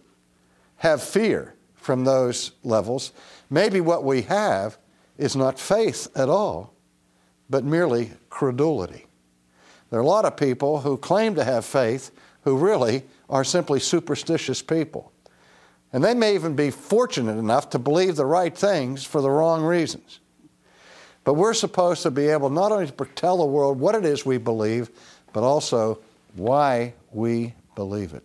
have 0.78 1.01
fear 1.01 1.56
from 1.75 2.04
those 2.04 2.51
levels, 2.63 3.13
maybe 3.50 3.80
what 3.80 4.04
we 4.04 4.24
have 4.24 4.78
is 5.18 5.36
not 5.36 5.60
faith 5.60 6.08
at 6.16 6.28
all, 6.28 6.74
but 7.50 7.63
merely 7.63 8.12
credulity. 8.29 9.06
There 9.89 10.00
are 10.00 10.03
a 10.03 10.08
lot 10.08 10.25
of 10.25 10.38
people 10.38 10.82
who 10.82 10.98
claim 10.98 11.36
to 11.36 11.44
have 11.44 11.65
faith 11.65 12.12
who 12.44 12.58
really 12.58 13.03
are 13.29 13.44
simply 13.44 13.79
superstitious 13.79 14.62
people. 14.62 15.12
And 15.91 16.03
they 16.03 16.13
may 16.13 16.36
even 16.36 16.56
be 16.56 16.70
fortunate 16.70 17.38
enough 17.38 17.72
to 17.72 17.79
believe 17.79 18.15
the 18.15 18.25
right 18.25 18.56
things 18.56 19.03
for 19.03 19.22
the 19.22 19.32
wrong 19.32 19.63
reasons. 19.63 20.20
But 21.24 21.34
we're 21.34 21.53
supposed 21.53 22.03
to 22.03 22.12
be 22.12 22.27
able 22.27 22.50
not 22.50 22.72
only 22.72 22.88
to 22.88 23.06
tell 23.15 23.38
the 23.38 23.46
world 23.46 23.79
what 23.79 23.96
it 23.96 24.06
is 24.06 24.25
we 24.25 24.38
believe, 24.38 24.89
but 25.34 25.44
also 25.44 26.00
why 26.36 26.94
we 27.12 27.53
believe 27.75 28.13
it. 28.13 28.24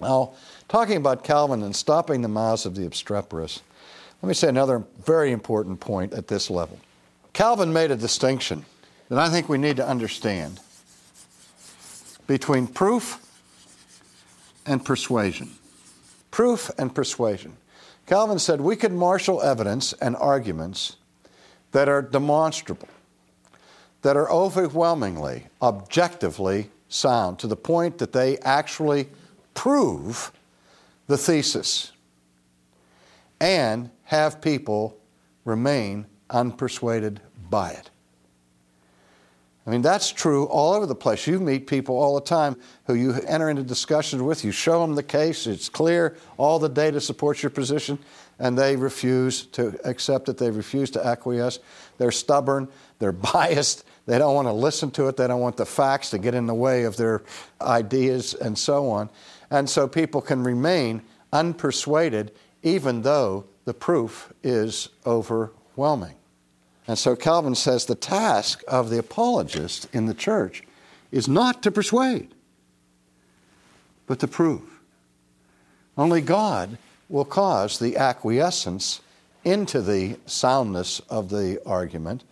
Now, 0.00 0.34
talking 0.68 0.96
about 0.96 1.24
Calvin 1.24 1.62
and 1.62 1.74
stopping 1.74 2.20
the 2.22 2.28
mouths 2.28 2.66
of 2.66 2.74
the 2.74 2.86
obstreperous, 2.86 3.62
let 4.22 4.28
me 4.28 4.34
say 4.34 4.48
another 4.48 4.84
very 5.04 5.32
important 5.32 5.80
point 5.80 6.12
at 6.12 6.28
this 6.28 6.50
level. 6.50 6.78
Calvin 7.34 7.72
made 7.72 7.90
a 7.90 7.96
distinction 7.96 8.64
that 9.08 9.18
I 9.18 9.28
think 9.28 9.48
we 9.48 9.58
need 9.58 9.76
to 9.76 9.86
understand 9.86 10.60
between 12.26 12.68
proof 12.68 13.20
and 14.64 14.82
persuasion. 14.82 15.50
Proof 16.30 16.70
and 16.78 16.94
persuasion. 16.94 17.56
Calvin 18.06 18.38
said 18.38 18.60
we 18.60 18.76
could 18.76 18.92
marshal 18.92 19.42
evidence 19.42 19.92
and 19.94 20.16
arguments 20.16 20.96
that 21.72 21.88
are 21.88 22.02
demonstrable, 22.02 22.88
that 24.02 24.16
are 24.16 24.30
overwhelmingly, 24.30 25.48
objectively 25.60 26.70
sound, 26.88 27.40
to 27.40 27.48
the 27.48 27.56
point 27.56 27.98
that 27.98 28.12
they 28.12 28.38
actually 28.38 29.08
prove 29.54 30.30
the 31.08 31.18
thesis 31.18 31.90
and 33.40 33.90
have 34.04 34.40
people 34.40 34.96
remain 35.44 36.06
unpersuaded 36.30 37.18
by 37.50 37.70
it. 37.70 37.90
I 39.66 39.70
mean, 39.70 39.80
that's 39.80 40.10
true 40.10 40.44
all 40.46 40.74
over 40.74 40.84
the 40.84 40.94
place. 40.94 41.26
You 41.26 41.40
meet 41.40 41.66
people 41.66 41.96
all 41.96 42.14
the 42.14 42.26
time 42.26 42.56
who 42.86 42.94
you 42.94 43.14
enter 43.26 43.48
into 43.48 43.62
discussions 43.62 44.20
with, 44.20 44.44
you 44.44 44.52
show 44.52 44.82
them 44.82 44.94
the 44.94 45.02
case, 45.02 45.46
it's 45.46 45.70
clear, 45.70 46.16
all 46.36 46.58
the 46.58 46.68
data 46.68 47.00
supports 47.00 47.42
your 47.42 47.48
position, 47.48 47.98
and 48.38 48.58
they 48.58 48.76
refuse 48.76 49.46
to 49.46 49.78
accept 49.88 50.28
it, 50.28 50.36
they 50.36 50.50
refuse 50.50 50.90
to 50.90 51.06
acquiesce. 51.06 51.60
They're 51.96 52.12
stubborn, 52.12 52.68
they're 52.98 53.12
biased, 53.32 53.84
they 54.04 54.18
don't 54.18 54.34
want 54.34 54.48
to 54.48 54.52
listen 54.52 54.90
to 54.92 55.08
it, 55.08 55.16
they 55.16 55.26
don't 55.26 55.40
want 55.40 55.56
the 55.56 55.66
facts 55.66 56.10
to 56.10 56.18
get 56.18 56.34
in 56.34 56.46
the 56.46 56.54
way 56.54 56.82
of 56.84 56.98
their 56.98 57.22
ideas, 57.62 58.34
and 58.34 58.58
so 58.58 58.90
on. 58.90 59.08
And 59.50 59.70
so 59.70 59.88
people 59.88 60.20
can 60.20 60.44
remain 60.44 61.00
unpersuaded 61.32 62.30
even 62.62 63.02
though 63.02 63.46
the 63.64 63.74
proof 63.74 64.32
is 64.42 64.88
overwhelming. 65.06 66.16
And 66.86 66.98
so 66.98 67.16
Calvin 67.16 67.54
says 67.54 67.86
the 67.86 67.94
task 67.94 68.62
of 68.68 68.90
the 68.90 68.98
apologist 68.98 69.88
in 69.92 70.06
the 70.06 70.14
church 70.14 70.62
is 71.10 71.28
not 71.28 71.62
to 71.62 71.70
persuade, 71.70 72.34
but 74.06 74.18
to 74.20 74.28
prove. 74.28 74.62
Only 75.96 76.20
God 76.20 76.76
will 77.08 77.24
cause 77.24 77.78
the 77.78 77.96
acquiescence 77.96 79.00
into 79.44 79.80
the 79.80 80.18
soundness 80.26 81.00
of 81.08 81.30
the 81.30 81.60
argument. 81.64 82.24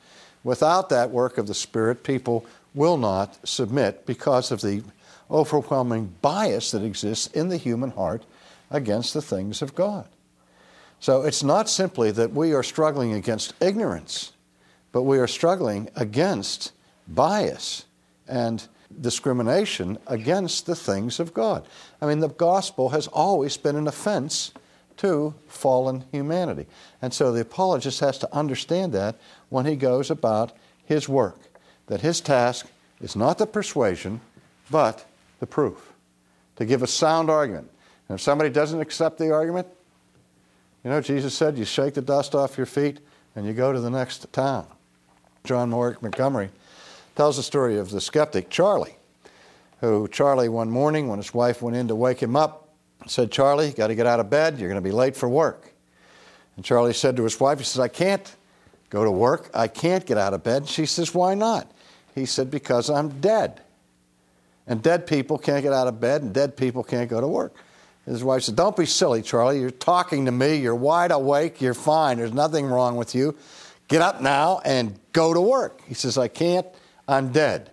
Without 0.45 0.89
that 0.89 1.11
work 1.11 1.39
of 1.39 1.47
the 1.47 1.55
Spirit, 1.55 2.03
people 2.03 2.45
will 2.75 2.97
not 2.97 3.39
submit 3.47 4.05
because 4.07 4.51
of 4.51 4.61
the 4.61 4.83
overwhelming 5.31 6.15
bias 6.21 6.73
that 6.73 6.83
exists 6.83 7.27
in 7.29 7.49
the 7.49 7.57
human 7.57 7.91
heart 7.91 8.25
against 8.71 9.15
the 9.15 9.23
things 9.23 9.63
of 9.63 9.75
God. 9.75 10.09
So 11.01 11.23
it's 11.23 11.43
not 11.43 11.69
simply 11.69 12.11
that 12.13 12.33
we 12.33 12.53
are 12.53 12.63
struggling 12.63 13.13
against 13.13 13.55
ignorance 13.61 14.33
but 14.93 15.03
we 15.03 15.19
are 15.19 15.27
struggling 15.27 15.89
against 15.97 16.73
bias 17.09 17.87
and 18.29 18.67
discrimination 19.01 19.99
against 20.07 20.67
the 20.67 20.77
things 20.77 21.19
of 21.19 21.33
God. 21.33 21.67
I 22.01 22.07
mean, 22.07 22.21
the 22.21 22.29
gospel 22.29 22.91
has 22.91 23.09
always 23.09 23.57
been 23.57 23.77
an 23.77 23.89
offense 23.89 24.53
to 24.99 25.35
fallen 25.49 26.05
humanity. 26.13 26.67
And 27.01 27.13
so 27.13 27.33
the 27.33 27.41
apologist 27.41 28.01
has 28.01 28.19
to 28.19 28.35
understand 28.35 28.93
that 28.93 29.17
when 29.49 29.67
he 29.67 29.77
goes 29.77 30.11
about 30.11 30.53
his 30.85 31.09
work, 31.09 31.39
that 31.87 32.03
his 32.03 32.21
task 32.21 32.67
is 33.01 33.17
not 33.17 33.39
the 33.39 33.47
persuasion, 33.47 34.21
but 34.71 35.07
the 35.41 35.47
proof, 35.47 35.93
to 36.57 36.65
give 36.65 36.83
a 36.83 36.87
sound 36.87 37.31
argument. 37.31 37.69
And 38.09 38.17
if 38.17 38.23
somebody 38.23 38.51
doesn't 38.51 38.81
accept 38.81 39.19
the 39.19 39.33
argument, 39.33 39.67
you 40.85 40.91
know, 40.91 41.01
Jesus 41.01 41.35
said, 41.35 41.57
you 41.57 41.65
shake 41.65 41.95
the 41.95 42.03
dust 42.03 42.35
off 42.35 42.57
your 42.57 42.67
feet 42.67 43.01
and 43.35 43.47
you 43.47 43.53
go 43.53 43.73
to 43.73 43.81
the 43.81 43.91
next 43.91 44.31
town. 44.33 44.67
John 45.45 45.71
Montgomery 45.71 46.51
tells 47.17 47.37
the 47.37 47.43
story 47.43 47.79
of 47.79 47.91
the 47.91 48.01
skeptic 48.01 48.49
Charlie, 48.51 48.97
who 49.81 50.09
Charlie 50.09 50.49
one 50.49 50.71
morning 50.71 51.09
when 51.09 51.19
his 51.19 51.35
wife 51.35 51.63
went 51.63 51.77
in 51.77 51.89
to 51.89 51.95
wake 51.95 52.23
him 52.23 52.37
up 52.37 52.63
said, 53.11 53.31
Charlie, 53.31 53.69
you 53.69 53.73
got 53.73 53.89
to 53.89 53.95
get 53.95 54.07
out 54.07 54.21
of 54.21 54.31
bed. 54.31 54.59
You're 54.59 54.69
going 54.69 54.83
to 54.83 54.89
be 54.89 54.93
late 54.93 55.17
for 55.17 55.29
work. 55.29 55.73
And 56.57 56.65
Charlie 56.65 56.93
said 56.93 57.17
to 57.17 57.25
his 57.25 57.39
wife, 57.39 57.59
he 57.59 57.65
says, 57.65 57.81
I 57.81 57.89
can't 57.89 58.35
go 58.91 59.05
to 59.05 59.11
work. 59.11 59.51
I 59.55 59.69
can't 59.69 60.05
get 60.05 60.19
out 60.19 60.35
of 60.35 60.43
bed. 60.43 60.69
She 60.69 60.87
says, 60.87 61.15
Why 61.15 61.35
not? 61.35 61.71
He 62.15 62.27
said, 62.27 62.51
Because 62.51 62.91
I'm 62.91 63.21
dead. 63.21 63.61
And 64.67 64.83
dead 64.83 65.07
people 65.07 65.39
can't 65.39 65.63
get 65.63 65.73
out 65.73 65.89
of 65.89 66.01
bed, 66.01 66.23
and 66.23 66.33
dead 66.33 66.57
people 66.57 66.85
can't 66.85 67.11
go 67.11 67.21
to 67.21 67.27
work. 67.27 67.55
And 68.07 68.15
his 68.15 68.23
wife 68.23 68.43
said, 68.43 68.57
Don't 68.57 68.77
be 68.77 68.87
silly, 68.87 69.23
Charlie. 69.23 69.61
You're 69.61 69.71
talking 69.71 70.27
to 70.27 70.33
me. 70.33 70.57
You're 70.57 70.75
wide 70.75 71.11
awake. 71.11 71.61
You're 71.61 71.75
fine. 71.75 72.19
There's 72.19 72.35
nothing 72.35 72.67
wrong 72.67 72.97
with 72.97 73.15
you. 73.15 73.37
Get 73.93 74.01
up 74.01 74.23
now 74.23 74.63
and 74.65 74.99
go 75.13 75.35
to 75.35 75.41
work. 75.43 75.83
He 75.87 75.93
says, 75.93 76.17
I 76.17 76.27
can't, 76.27 76.67
I'm 77.07 77.31
dead. 77.31 77.73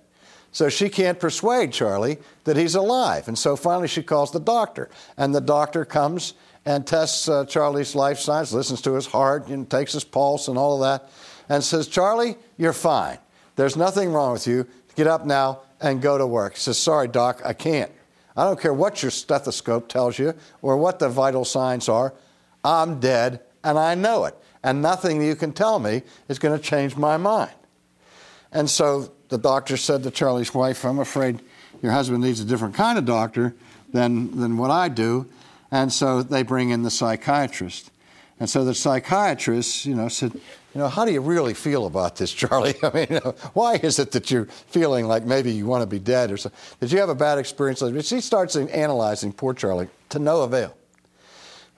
So 0.51 0.67
she 0.67 0.89
can't 0.89 1.17
persuade 1.17 1.71
Charlie 1.71 2.17
that 2.43 2.57
he's 2.57 2.75
alive. 2.75 3.29
And 3.29 3.39
so 3.39 3.55
finally 3.55 3.87
she 3.87 4.03
calls 4.03 4.33
the 4.33 4.39
doctor. 4.41 4.89
And 5.15 5.33
the 5.33 5.39
doctor 5.39 5.85
comes 5.85 6.33
and 6.65 6.85
tests 6.85 7.29
uh, 7.29 7.45
Charlie's 7.45 7.95
life 7.95 8.19
signs, 8.19 8.53
listens 8.53 8.81
to 8.81 8.95
his 8.95 9.05
heart, 9.05 9.47
and 9.47 9.69
takes 9.69 9.93
his 9.93 10.03
pulse 10.03 10.49
and 10.49 10.57
all 10.57 10.73
of 10.73 10.81
that, 10.81 11.09
and 11.47 11.63
says, 11.63 11.87
Charlie, 11.87 12.35
you're 12.57 12.73
fine. 12.73 13.17
There's 13.55 13.77
nothing 13.77 14.11
wrong 14.11 14.33
with 14.33 14.45
you. 14.45 14.67
Get 14.97 15.07
up 15.07 15.25
now 15.25 15.61
and 15.79 16.01
go 16.01 16.17
to 16.17 16.27
work. 16.27 16.55
He 16.55 16.59
says, 16.59 16.77
Sorry, 16.77 17.07
doc, 17.07 17.41
I 17.45 17.53
can't. 17.53 17.93
I 18.35 18.43
don't 18.43 18.59
care 18.59 18.73
what 18.73 19.01
your 19.01 19.11
stethoscope 19.11 19.87
tells 19.87 20.19
you 20.19 20.33
or 20.61 20.75
what 20.75 20.99
the 20.99 21.07
vital 21.07 21.45
signs 21.45 21.87
are. 21.87 22.13
I'm 22.61 22.99
dead, 22.99 23.39
and 23.63 23.79
I 23.79 23.95
know 23.95 24.25
it 24.25 24.35
and 24.63 24.81
nothing 24.81 25.21
you 25.21 25.35
can 25.35 25.51
tell 25.51 25.79
me 25.79 26.03
is 26.27 26.39
going 26.39 26.57
to 26.57 26.63
change 26.63 26.95
my 26.95 27.17
mind. 27.17 27.51
And 28.51 28.69
so 28.69 29.11
the 29.29 29.37
doctor 29.37 29.77
said 29.77 30.03
to 30.03 30.11
Charlie's 30.11 30.53
wife, 30.53 30.83
I'm 30.85 30.99
afraid 30.99 31.41
your 31.81 31.91
husband 31.91 32.23
needs 32.23 32.39
a 32.39 32.45
different 32.45 32.75
kind 32.75 32.97
of 32.97 33.05
doctor 33.05 33.55
than, 33.93 34.37
than 34.37 34.57
what 34.57 34.71
I 34.71 34.89
do. 34.89 35.27
And 35.71 35.93
so 35.93 36.23
they 36.23 36.43
bring 36.43 36.71
in 36.71 36.83
the 36.83 36.89
psychiatrist. 36.89 37.91
And 38.39 38.49
so 38.49 38.63
the 38.63 38.73
psychiatrist, 38.73 39.85
you 39.85 39.95
know, 39.95 40.07
said, 40.07 40.33
you 40.33 40.79
know, 40.79 40.87
how 40.87 41.05
do 41.05 41.11
you 41.11 41.21
really 41.21 41.53
feel 41.53 41.85
about 41.85 42.15
this, 42.15 42.31
Charlie? 42.31 42.75
I 42.83 42.91
mean, 42.91 43.19
why 43.53 43.75
is 43.75 43.99
it 43.99 44.11
that 44.11 44.31
you're 44.31 44.45
feeling 44.45 45.05
like 45.05 45.25
maybe 45.25 45.51
you 45.51 45.65
want 45.65 45.81
to 45.81 45.87
be 45.87 45.99
dead 45.99 46.31
or 46.31 46.37
something? 46.37 46.59
Did 46.79 46.91
you 46.91 46.99
have 46.99 47.09
a 47.09 47.15
bad 47.15 47.37
experience? 47.37 47.83
She 48.07 48.21
starts 48.21 48.55
analyzing 48.55 49.33
poor 49.33 49.53
Charlie 49.53 49.89
to 50.09 50.19
no 50.19 50.41
avail. 50.41 50.75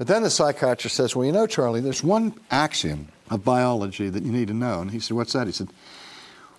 But 0.01 0.07
then 0.07 0.23
the 0.23 0.31
psychiatrist 0.31 0.95
says, 0.95 1.15
well, 1.15 1.27
you 1.27 1.31
know, 1.31 1.45
Charlie, 1.45 1.79
there's 1.79 2.03
one 2.03 2.33
axiom 2.49 3.09
of 3.29 3.45
biology 3.45 4.09
that 4.09 4.23
you 4.23 4.31
need 4.31 4.47
to 4.47 4.53
know. 4.55 4.81
And 4.81 4.89
he 4.89 4.99
said, 4.99 5.15
what's 5.15 5.33
that? 5.33 5.45
He 5.45 5.53
said, 5.53 5.67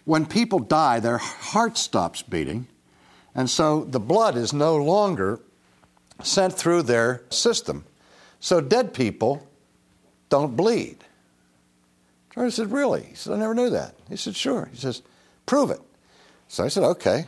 when 0.05 0.27
people 0.27 0.61
die, 0.61 1.01
their 1.01 1.19
heart 1.19 1.77
stops 1.77 2.23
beating, 2.23 2.69
and 3.35 3.51
so 3.51 3.83
the 3.83 3.99
blood 3.99 4.37
is 4.37 4.53
no 4.53 4.77
longer 4.77 5.41
sent 6.23 6.53
through 6.53 6.83
their 6.83 7.23
system. 7.31 7.85
So 8.39 8.61
dead 8.61 8.95
people 8.95 9.45
don't 10.29 10.57
bleed. 10.57 10.99
Charlie 12.33 12.53
said, 12.53 12.71
Really? 12.71 13.03
He 13.03 13.17
said, 13.17 13.33
I 13.33 13.39
never 13.39 13.57
knew 13.57 13.71
that. 13.71 13.97
He 14.09 14.15
said, 14.15 14.37
Sure. 14.37 14.69
He 14.71 14.79
says, 14.79 15.03
Prove 15.47 15.73
it. 15.73 15.81
So 16.47 16.63
I 16.63 16.69
said, 16.69 16.85
Okay. 16.85 17.27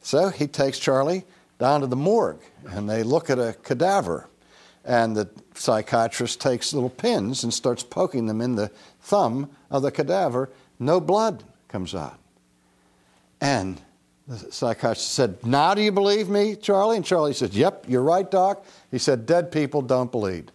So 0.00 0.30
he 0.30 0.48
takes 0.48 0.80
Charlie 0.80 1.22
down 1.60 1.82
to 1.82 1.86
the 1.86 1.94
morgue 1.94 2.40
and 2.68 2.90
they 2.90 3.04
look 3.04 3.30
at 3.30 3.38
a 3.38 3.54
cadaver. 3.62 4.28
And 4.84 5.16
the 5.16 5.28
psychiatrist 5.54 6.40
takes 6.40 6.74
little 6.74 6.90
pins 6.90 7.44
and 7.44 7.54
starts 7.54 7.82
poking 7.82 8.26
them 8.26 8.40
in 8.40 8.56
the 8.56 8.70
thumb 9.00 9.50
of 9.70 9.82
the 9.82 9.92
cadaver. 9.92 10.50
No 10.78 11.00
blood 11.00 11.44
comes 11.68 11.94
out. 11.94 12.18
And 13.40 13.80
the 14.26 14.38
psychiatrist 14.50 15.12
said, 15.12 15.44
Now 15.44 15.74
do 15.74 15.82
you 15.82 15.92
believe 15.92 16.28
me, 16.28 16.56
Charlie? 16.56 16.96
And 16.96 17.04
Charlie 17.04 17.32
said, 17.32 17.54
Yep, 17.54 17.86
you're 17.88 18.02
right, 18.02 18.28
doc. 18.28 18.64
He 18.90 18.98
said, 18.98 19.26
Dead 19.26 19.52
people 19.52 19.82
don't 19.82 20.10
bleed. 20.10 20.50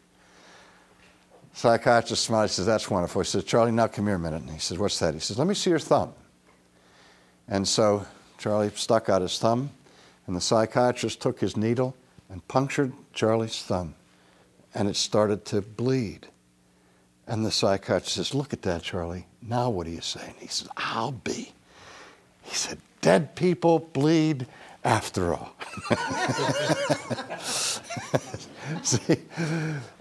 Psychiatrist 1.53 2.23
smiled. 2.23 2.49
He 2.49 2.53
says, 2.53 2.65
That's 2.65 2.89
wonderful. 2.89 3.21
He 3.21 3.25
says, 3.25 3.43
Charlie, 3.43 3.71
now 3.71 3.87
come 3.87 4.05
here 4.05 4.15
a 4.15 4.19
minute. 4.19 4.41
And 4.41 4.51
he 4.51 4.59
says, 4.59 4.77
What's 4.77 4.99
that? 4.99 5.13
He 5.13 5.19
says, 5.19 5.37
Let 5.37 5.47
me 5.47 5.53
see 5.53 5.69
your 5.69 5.79
thumb. 5.79 6.13
And 7.47 7.67
so 7.67 8.05
Charlie 8.37 8.71
stuck 8.75 9.09
out 9.09 9.21
his 9.21 9.39
thumb, 9.39 9.71
and 10.27 10.35
the 10.35 10.41
psychiatrist 10.41 11.21
took 11.21 11.39
his 11.39 11.57
needle 11.57 11.95
and 12.29 12.45
punctured 12.47 12.93
Charlie's 13.13 13.61
thumb, 13.61 13.95
and 14.77 14.87
it 14.87 14.95
started 14.95 15.43
to 15.43 15.61
bleed. 15.61 16.27
And 17.25 17.43
the 17.43 17.51
psychiatrist 17.51 18.15
says, 18.15 18.35
Look 18.35 18.53
at 18.53 18.61
that, 18.61 18.83
Charlie. 18.83 19.25
Now 19.41 19.71
what 19.71 19.87
do 19.87 19.91
you 19.91 20.01
say? 20.01 20.21
And 20.23 20.35
he 20.39 20.47
says, 20.47 20.69
I'll 20.77 21.11
be. 21.11 21.51
He 22.43 22.55
said, 22.55 22.77
Dead 23.01 23.35
people 23.35 23.79
bleed 23.79 24.45
after 24.83 25.33
all. 25.33 25.55
See, 28.83 29.17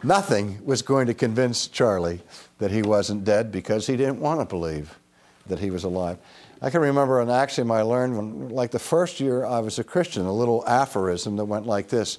nothing 0.02 0.58
was 0.64 0.82
going 0.82 1.06
to 1.06 1.14
convince 1.14 1.68
Charlie 1.68 2.20
that 2.58 2.70
he 2.70 2.82
wasn't 2.82 3.24
dead 3.24 3.50
because 3.50 3.86
he 3.86 3.96
didn't 3.96 4.20
want 4.20 4.40
to 4.40 4.46
believe 4.46 4.98
that 5.46 5.58
he 5.58 5.70
was 5.70 5.84
alive. 5.84 6.18
I 6.60 6.68
can 6.70 6.82
remember 6.82 7.20
an 7.20 7.30
axiom 7.30 7.70
I 7.70 7.80
learned 7.82 8.16
when, 8.16 8.48
like 8.50 8.72
the 8.72 8.78
first 8.78 9.20
year 9.20 9.46
I 9.46 9.60
was 9.60 9.78
a 9.78 9.84
Christian, 9.84 10.26
a 10.26 10.32
little 10.32 10.66
aphorism 10.66 11.36
that 11.36 11.46
went 11.46 11.66
like 11.66 11.88
this 11.88 12.18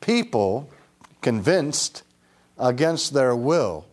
People 0.00 0.70
convinced 1.20 2.02
against 2.58 3.12
their 3.14 3.34
will 3.34 3.86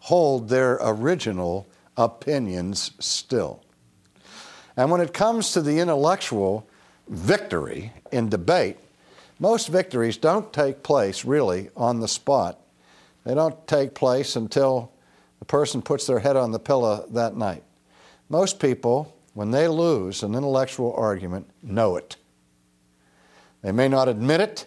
hold 0.00 0.48
their 0.48 0.78
original 0.80 1.66
opinions 1.96 2.92
still. 2.98 3.62
And 4.76 4.90
when 4.90 5.00
it 5.00 5.12
comes 5.12 5.52
to 5.52 5.60
the 5.60 5.78
intellectual 5.78 6.66
victory 7.08 7.92
in 8.10 8.28
debate, 8.28 8.78
most 9.38 9.68
victories 9.68 10.16
don't 10.16 10.52
take 10.52 10.82
place 10.82 11.24
really 11.24 11.70
on 11.76 12.00
the 12.00 12.08
spot. 12.08 12.58
They 13.24 13.34
don't 13.34 13.66
take 13.66 13.94
place 13.94 14.36
until 14.36 14.92
the 15.38 15.44
person 15.44 15.82
puts 15.82 16.06
their 16.06 16.20
head 16.20 16.36
on 16.36 16.52
the 16.52 16.58
pillow 16.58 17.06
that 17.10 17.36
night. 17.36 17.62
Most 18.28 18.58
people, 18.58 19.14
when 19.34 19.50
they 19.50 19.68
lose 19.68 20.22
an 20.22 20.34
intellectual 20.34 20.94
argument, 20.94 21.50
know 21.62 21.96
it. 21.96 22.16
They 23.62 23.72
may 23.72 23.88
not 23.88 24.08
admit 24.08 24.40
it, 24.40 24.66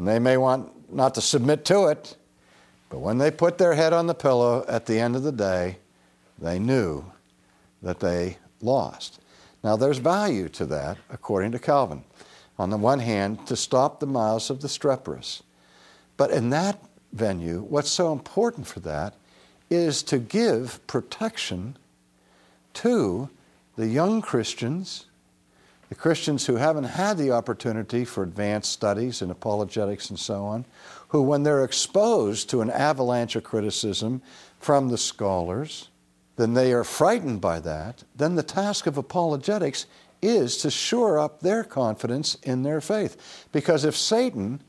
and 0.00 0.08
they 0.08 0.18
may 0.18 0.38
want 0.38 0.90
not 0.90 1.14
to 1.14 1.20
submit 1.20 1.62
to 1.66 1.84
it, 1.88 2.16
but 2.88 3.00
when 3.00 3.18
they 3.18 3.30
put 3.30 3.58
their 3.58 3.74
head 3.74 3.92
on 3.92 4.06
the 4.06 4.14
pillow 4.14 4.64
at 4.66 4.86
the 4.86 4.98
end 4.98 5.14
of 5.14 5.22
the 5.22 5.30
day, 5.30 5.76
they 6.38 6.58
knew 6.58 7.04
that 7.82 8.00
they 8.00 8.38
lost. 8.62 9.20
Now, 9.62 9.76
there's 9.76 9.98
value 9.98 10.48
to 10.48 10.64
that, 10.64 10.96
according 11.10 11.52
to 11.52 11.58
Calvin 11.58 12.04
on 12.58 12.70
the 12.70 12.78
one 12.78 13.00
hand, 13.00 13.46
to 13.48 13.56
stop 13.56 14.00
the 14.00 14.06
mouths 14.06 14.48
of 14.48 14.62
the 14.62 14.68
streperous. 14.68 15.42
But 16.16 16.30
in 16.30 16.48
that 16.48 16.82
venue, 17.12 17.60
what's 17.60 17.90
so 17.90 18.10
important 18.10 18.66
for 18.66 18.80
that 18.80 19.16
is 19.68 20.02
to 20.04 20.16
give 20.16 20.80
protection 20.86 21.76
to 22.72 23.28
the 23.76 23.88
young 23.88 24.22
Christians, 24.22 25.04
the 25.90 25.96
Christians 25.96 26.46
who 26.46 26.54
haven't 26.54 26.84
had 26.84 27.18
the 27.18 27.32
opportunity 27.32 28.04
for 28.04 28.22
advanced 28.22 28.72
studies 28.72 29.22
in 29.22 29.30
apologetics 29.30 30.08
and 30.08 30.18
so 30.18 30.44
on, 30.44 30.64
who, 31.08 31.20
when 31.20 31.42
they're 31.42 31.64
exposed 31.64 32.48
to 32.48 32.60
an 32.60 32.70
avalanche 32.70 33.34
of 33.34 33.42
criticism 33.42 34.22
from 34.60 34.88
the 34.88 34.96
scholars, 34.96 35.88
then 36.36 36.54
they 36.54 36.72
are 36.72 36.84
frightened 36.84 37.40
by 37.40 37.58
that. 37.58 38.04
Then 38.14 38.36
the 38.36 38.44
task 38.44 38.86
of 38.86 38.96
apologetics 38.96 39.86
is 40.22 40.58
to 40.58 40.70
shore 40.70 41.18
up 41.18 41.40
their 41.40 41.64
confidence 41.64 42.36
in 42.36 42.62
their 42.62 42.80
faith. 42.80 43.48
Because 43.50 43.84
if 43.84 43.96
Satan 43.96 44.62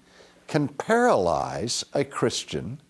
can 0.47 0.69
paralyze 0.69 1.85
a 1.93 2.03
Christian, 2.03 2.81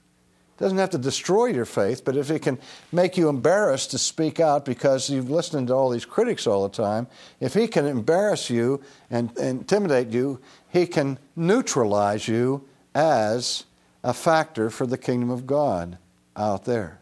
doesn't 0.61 0.77
have 0.77 0.91
to 0.91 0.97
destroy 0.97 1.47
your 1.47 1.65
faith, 1.65 2.05
but 2.05 2.15
if 2.15 2.29
it 2.29 2.41
can 2.41 2.59
make 2.91 3.17
you 3.17 3.27
embarrassed 3.27 3.91
to 3.91 3.97
speak 3.97 4.39
out 4.39 4.63
because 4.63 5.09
you've 5.09 5.29
listened 5.29 5.67
to 5.67 5.73
all 5.73 5.89
these 5.89 6.05
critics 6.05 6.47
all 6.47 6.63
the 6.63 6.75
time, 6.75 7.07
if 7.39 7.53
he 7.53 7.67
can 7.67 7.85
embarrass 7.85 8.49
you 8.49 8.81
and, 9.09 9.35
and 9.37 9.61
intimidate 9.61 10.09
you, 10.09 10.39
he 10.69 10.85
can 10.85 11.17
neutralize 11.35 12.27
you 12.27 12.63
as 12.95 13.65
a 14.03 14.13
factor 14.13 14.69
for 14.69 14.85
the 14.85 14.97
kingdom 14.97 15.29
of 15.29 15.45
God 15.45 15.97
out 16.37 16.65
there. 16.65 16.99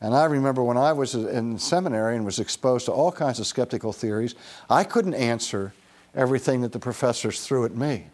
And 0.00 0.14
I 0.14 0.24
remember 0.24 0.62
when 0.62 0.76
I 0.76 0.92
was 0.92 1.14
in 1.14 1.58
seminary 1.58 2.16
and 2.16 2.24
was 2.24 2.40
exposed 2.40 2.86
to 2.86 2.92
all 2.92 3.12
kinds 3.12 3.38
of 3.38 3.46
skeptical 3.46 3.92
theories, 3.92 4.34
I 4.68 4.84
couldn't 4.84 5.14
answer 5.14 5.72
everything 6.14 6.60
that 6.62 6.72
the 6.72 6.78
professors 6.78 7.44
threw 7.46 7.64
at 7.64 7.74
me. 7.74 8.06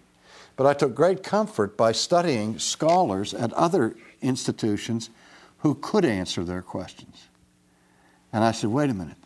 But 0.57 0.67
I 0.67 0.75
took 0.75 0.95
great 0.95 1.23
comfort 1.23 1.77
by 1.77 1.93
studying 1.93 2.59
scholars 2.59 3.33
and 3.33 3.53
other 3.55 3.97
institutions 4.21 5.11
who 5.59 5.75
could 5.75 6.05
answer 6.05 6.45
their 6.45 6.63
questions. 6.63 7.29
And 8.33 8.45
I 8.45 8.53
said, 8.53 8.71
wait 8.71 8.91
a 8.91 8.95
minute. 8.95 9.17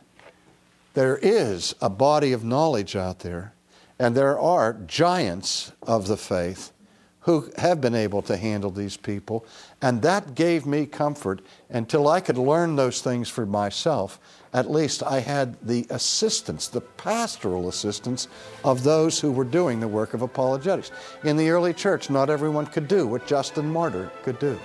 There 0.95 1.19
is 1.19 1.75
a 1.81 1.91
body 1.91 2.33
of 2.33 2.45
knowledge 2.45 2.97
out 2.97 3.21
there, 3.21 3.55
and 3.99 4.15
there 4.15 4.39
are 4.39 4.75
giants 4.75 5.73
of 5.83 6.07
the 6.07 6.17
faith 6.17 6.73
who 7.21 7.51
have 7.57 7.81
been 7.81 7.95
able 7.95 8.21
to 8.23 8.37
handle 8.37 8.71
these 8.71 8.97
people. 8.97 9.47
And 9.81 10.03
that 10.03 10.35
gave 10.35 10.67
me 10.67 10.87
comfort 10.87 11.41
until 11.71 12.09
I 12.09 12.21
could 12.21 12.37
learn 12.37 12.75
those 12.75 13.01
things 13.01 13.29
for 13.29 13.47
myself. 13.47 14.19
At 14.53 14.71
least 14.71 15.05
I 15.05 15.21
had 15.21 15.57
the 15.63 15.87
assistance, 15.89 16.67
the 16.67 16.81
pastoral 16.81 17.69
assistance 17.69 18.27
of 18.65 18.83
those 18.83 19.21
who 19.21 19.31
were 19.31 19.45
doing 19.45 19.79
the 19.79 19.89
work 19.89 20.15
of 20.15 20.23
apologetics. 20.23 20.91
In 21.23 21.37
the 21.37 21.51
early 21.51 21.73
church, 21.73 22.11
not 22.11 22.29
everyone 22.29 22.67
could 22.67 22.89
do 22.89 23.07
what 23.07 23.27
Justin 23.27 23.71
Martyr 23.71 24.11
could 24.25 24.39
do. 24.41 24.59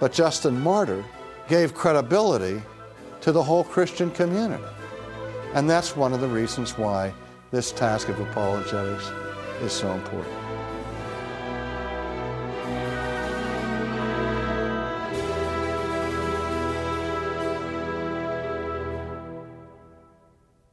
But 0.00 0.12
Justin 0.12 0.58
Martyr 0.60 1.04
gave 1.48 1.74
credibility 1.74 2.62
to 3.20 3.32
the 3.32 3.42
whole 3.42 3.64
Christian 3.64 4.10
community. 4.10 4.64
And 5.52 5.68
that's 5.68 5.94
one 5.94 6.12
of 6.12 6.20
the 6.20 6.28
reasons 6.28 6.78
why 6.78 7.12
this 7.50 7.70
task 7.70 8.08
of 8.08 8.18
apologetics 8.18 9.10
is 9.62 9.72
so 9.72 9.90
important. 9.92 10.39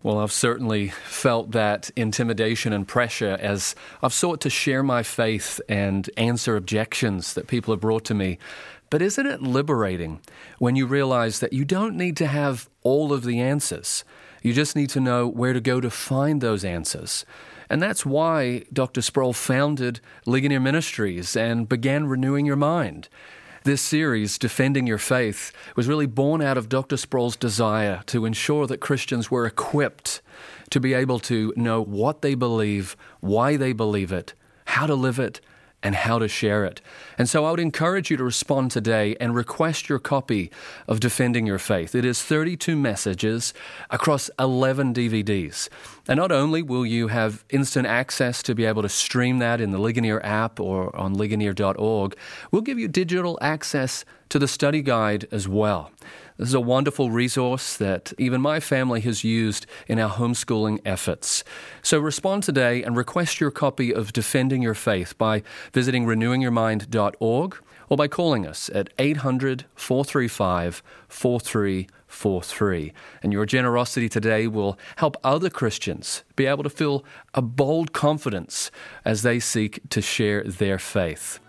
Well, 0.07 0.19
I've 0.19 0.31
certainly 0.31 0.87
felt 0.87 1.51
that 1.51 1.91
intimidation 1.97 2.71
and 2.71 2.87
pressure 2.87 3.37
as 3.41 3.75
I've 4.01 4.13
sought 4.13 4.39
to 4.39 4.49
share 4.49 4.81
my 4.81 5.03
faith 5.03 5.59
and 5.67 6.09
answer 6.15 6.55
objections 6.55 7.33
that 7.33 7.47
people 7.47 7.73
have 7.73 7.81
brought 7.81 8.05
to 8.05 8.13
me. 8.13 8.37
But 8.89 9.01
isn't 9.01 9.25
it 9.25 9.41
liberating 9.41 10.21
when 10.59 10.77
you 10.77 10.85
realize 10.85 11.41
that 11.41 11.51
you 11.51 11.65
don't 11.65 11.97
need 11.97 12.15
to 12.17 12.27
have 12.27 12.69
all 12.83 13.11
of 13.11 13.25
the 13.25 13.41
answers? 13.41 14.05
You 14.41 14.53
just 14.53 14.77
need 14.77 14.89
to 14.91 15.01
know 15.01 15.27
where 15.27 15.51
to 15.51 15.59
go 15.59 15.81
to 15.81 15.89
find 15.89 16.39
those 16.39 16.63
answers. 16.63 17.25
And 17.69 17.81
that's 17.81 18.05
why 18.05 18.63
Dr. 18.71 19.01
Sproul 19.01 19.33
founded 19.33 19.99
Ligonier 20.25 20.61
Ministries 20.61 21.35
and 21.35 21.67
began 21.67 22.07
renewing 22.07 22.45
your 22.45 22.55
mind. 22.55 23.09
This 23.67 23.81
series, 23.81 24.37
Defending 24.37 24.87
Your 24.87 24.97
Faith, 24.97 25.51
was 25.75 25.89
really 25.89 26.05
born 26.05 26.41
out 26.41 26.57
of 26.57 26.69
Dr. 26.69 26.95
Sproul's 26.95 27.35
desire 27.35 28.01
to 28.05 28.23
ensure 28.23 28.65
that 28.65 28.77
Christians 28.77 29.29
were 29.29 29.45
equipped 29.45 30.21
to 30.69 30.79
be 30.79 30.93
able 30.93 31.19
to 31.19 31.51
know 31.57 31.81
what 31.83 32.21
they 32.21 32.33
believe, 32.33 32.95
why 33.19 33.57
they 33.57 33.73
believe 33.73 34.13
it, 34.13 34.33
how 34.67 34.87
to 34.87 34.95
live 34.95 35.19
it, 35.19 35.41
and 35.87 35.95
how 35.95 36.19
to 36.19 36.27
share 36.27 36.65
it. 36.65 36.81
And 37.17 37.29
so 37.29 37.45
I 37.45 37.51
would 37.51 37.61
encourage 37.61 38.11
you 38.11 38.17
to 38.17 38.23
respond 38.25 38.71
today 38.71 39.15
and 39.21 39.33
request 39.33 39.87
your 39.87 39.99
copy 39.99 40.51
of 40.85 40.99
Defending 40.99 41.47
Your 41.47 41.59
Faith. 41.59 41.95
It 41.95 42.03
is 42.03 42.21
32 42.21 42.75
messages 42.75 43.53
across 43.89 44.29
11 44.37 44.93
DVDs. 44.93 45.69
And 46.05 46.17
not 46.17 46.29
only 46.29 46.61
will 46.61 46.85
you 46.85 47.07
have 47.07 47.45
instant 47.51 47.87
access 47.87 48.43
to 48.43 48.53
be 48.53 48.65
able 48.65 48.81
to 48.81 48.89
stream 48.89 49.39
that 49.39 49.61
in 49.61 49.71
the 49.71 49.77
Ligonier 49.77 50.19
app 50.25 50.59
or 50.59 50.93
on 50.93 51.13
ligonier.org, 51.13 52.17
we'll 52.51 52.61
give 52.61 52.77
you 52.77 52.89
digital 52.89 53.39
access 53.41 54.03
to 54.27 54.39
the 54.39 54.47
study 54.47 54.81
guide 54.81 55.25
as 55.31 55.47
well. 55.47 55.89
This 56.37 56.49
is 56.49 56.53
a 56.53 56.59
wonderful 56.59 57.09
resource 57.09 57.75
that 57.77 58.13
even 58.19 58.41
my 58.41 58.59
family 58.59 59.01
has 59.01 59.23
used 59.23 59.65
in 59.87 59.97
our 59.97 60.11
homeschooling 60.11 60.79
efforts. 60.85 61.43
So 61.81 61.97
respond 61.97 62.43
today 62.43 62.83
and 62.83 62.95
request 62.95 63.41
your 63.41 63.49
copy 63.49 63.91
of 63.91 64.13
Defending 64.13 64.61
Your 64.61 64.75
Faith 64.75 65.17
by 65.17 65.41
visiting 65.73 66.05
renewingyourmind.org 66.05 67.57
or 67.89 67.97
by 67.97 68.07
calling 68.07 68.45
us 68.45 68.69
at 68.75 68.91
800 68.99 69.65
435 69.73 70.83
4343. 71.07 72.93
And 73.23 73.33
your 73.33 73.47
generosity 73.47 74.07
today 74.07 74.45
will 74.45 74.77
help 74.97 75.17
other 75.23 75.49
Christians 75.49 76.23
be 76.35 76.45
able 76.45 76.63
to 76.63 76.69
feel 76.69 77.03
a 77.33 77.41
bold 77.41 77.93
confidence 77.93 78.69
as 79.03 79.23
they 79.23 79.39
seek 79.39 79.89
to 79.89 80.03
share 80.03 80.43
their 80.43 80.77
faith. 80.77 81.39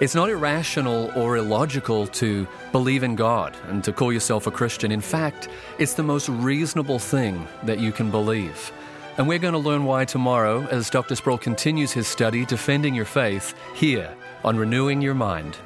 It's 0.00 0.14
not 0.14 0.30
irrational 0.30 1.10
or 1.16 1.38
illogical 1.38 2.06
to 2.06 2.46
believe 2.70 3.02
in 3.02 3.16
God 3.16 3.56
and 3.66 3.82
to 3.82 3.92
call 3.92 4.12
yourself 4.12 4.46
a 4.46 4.50
Christian. 4.52 4.92
In 4.92 5.00
fact, 5.00 5.48
it's 5.80 5.94
the 5.94 6.04
most 6.04 6.28
reasonable 6.28 7.00
thing 7.00 7.48
that 7.64 7.80
you 7.80 7.90
can 7.90 8.08
believe. 8.08 8.70
And 9.16 9.26
we're 9.26 9.40
going 9.40 9.54
to 9.54 9.58
learn 9.58 9.84
why 9.84 10.04
tomorrow 10.04 10.64
as 10.70 10.88
Dr. 10.88 11.16
Sproul 11.16 11.36
continues 11.36 11.90
his 11.90 12.06
study, 12.06 12.46
Defending 12.46 12.94
Your 12.94 13.06
Faith, 13.06 13.54
here 13.74 14.14
on 14.44 14.56
Renewing 14.56 15.02
Your 15.02 15.14
Mind. 15.14 15.56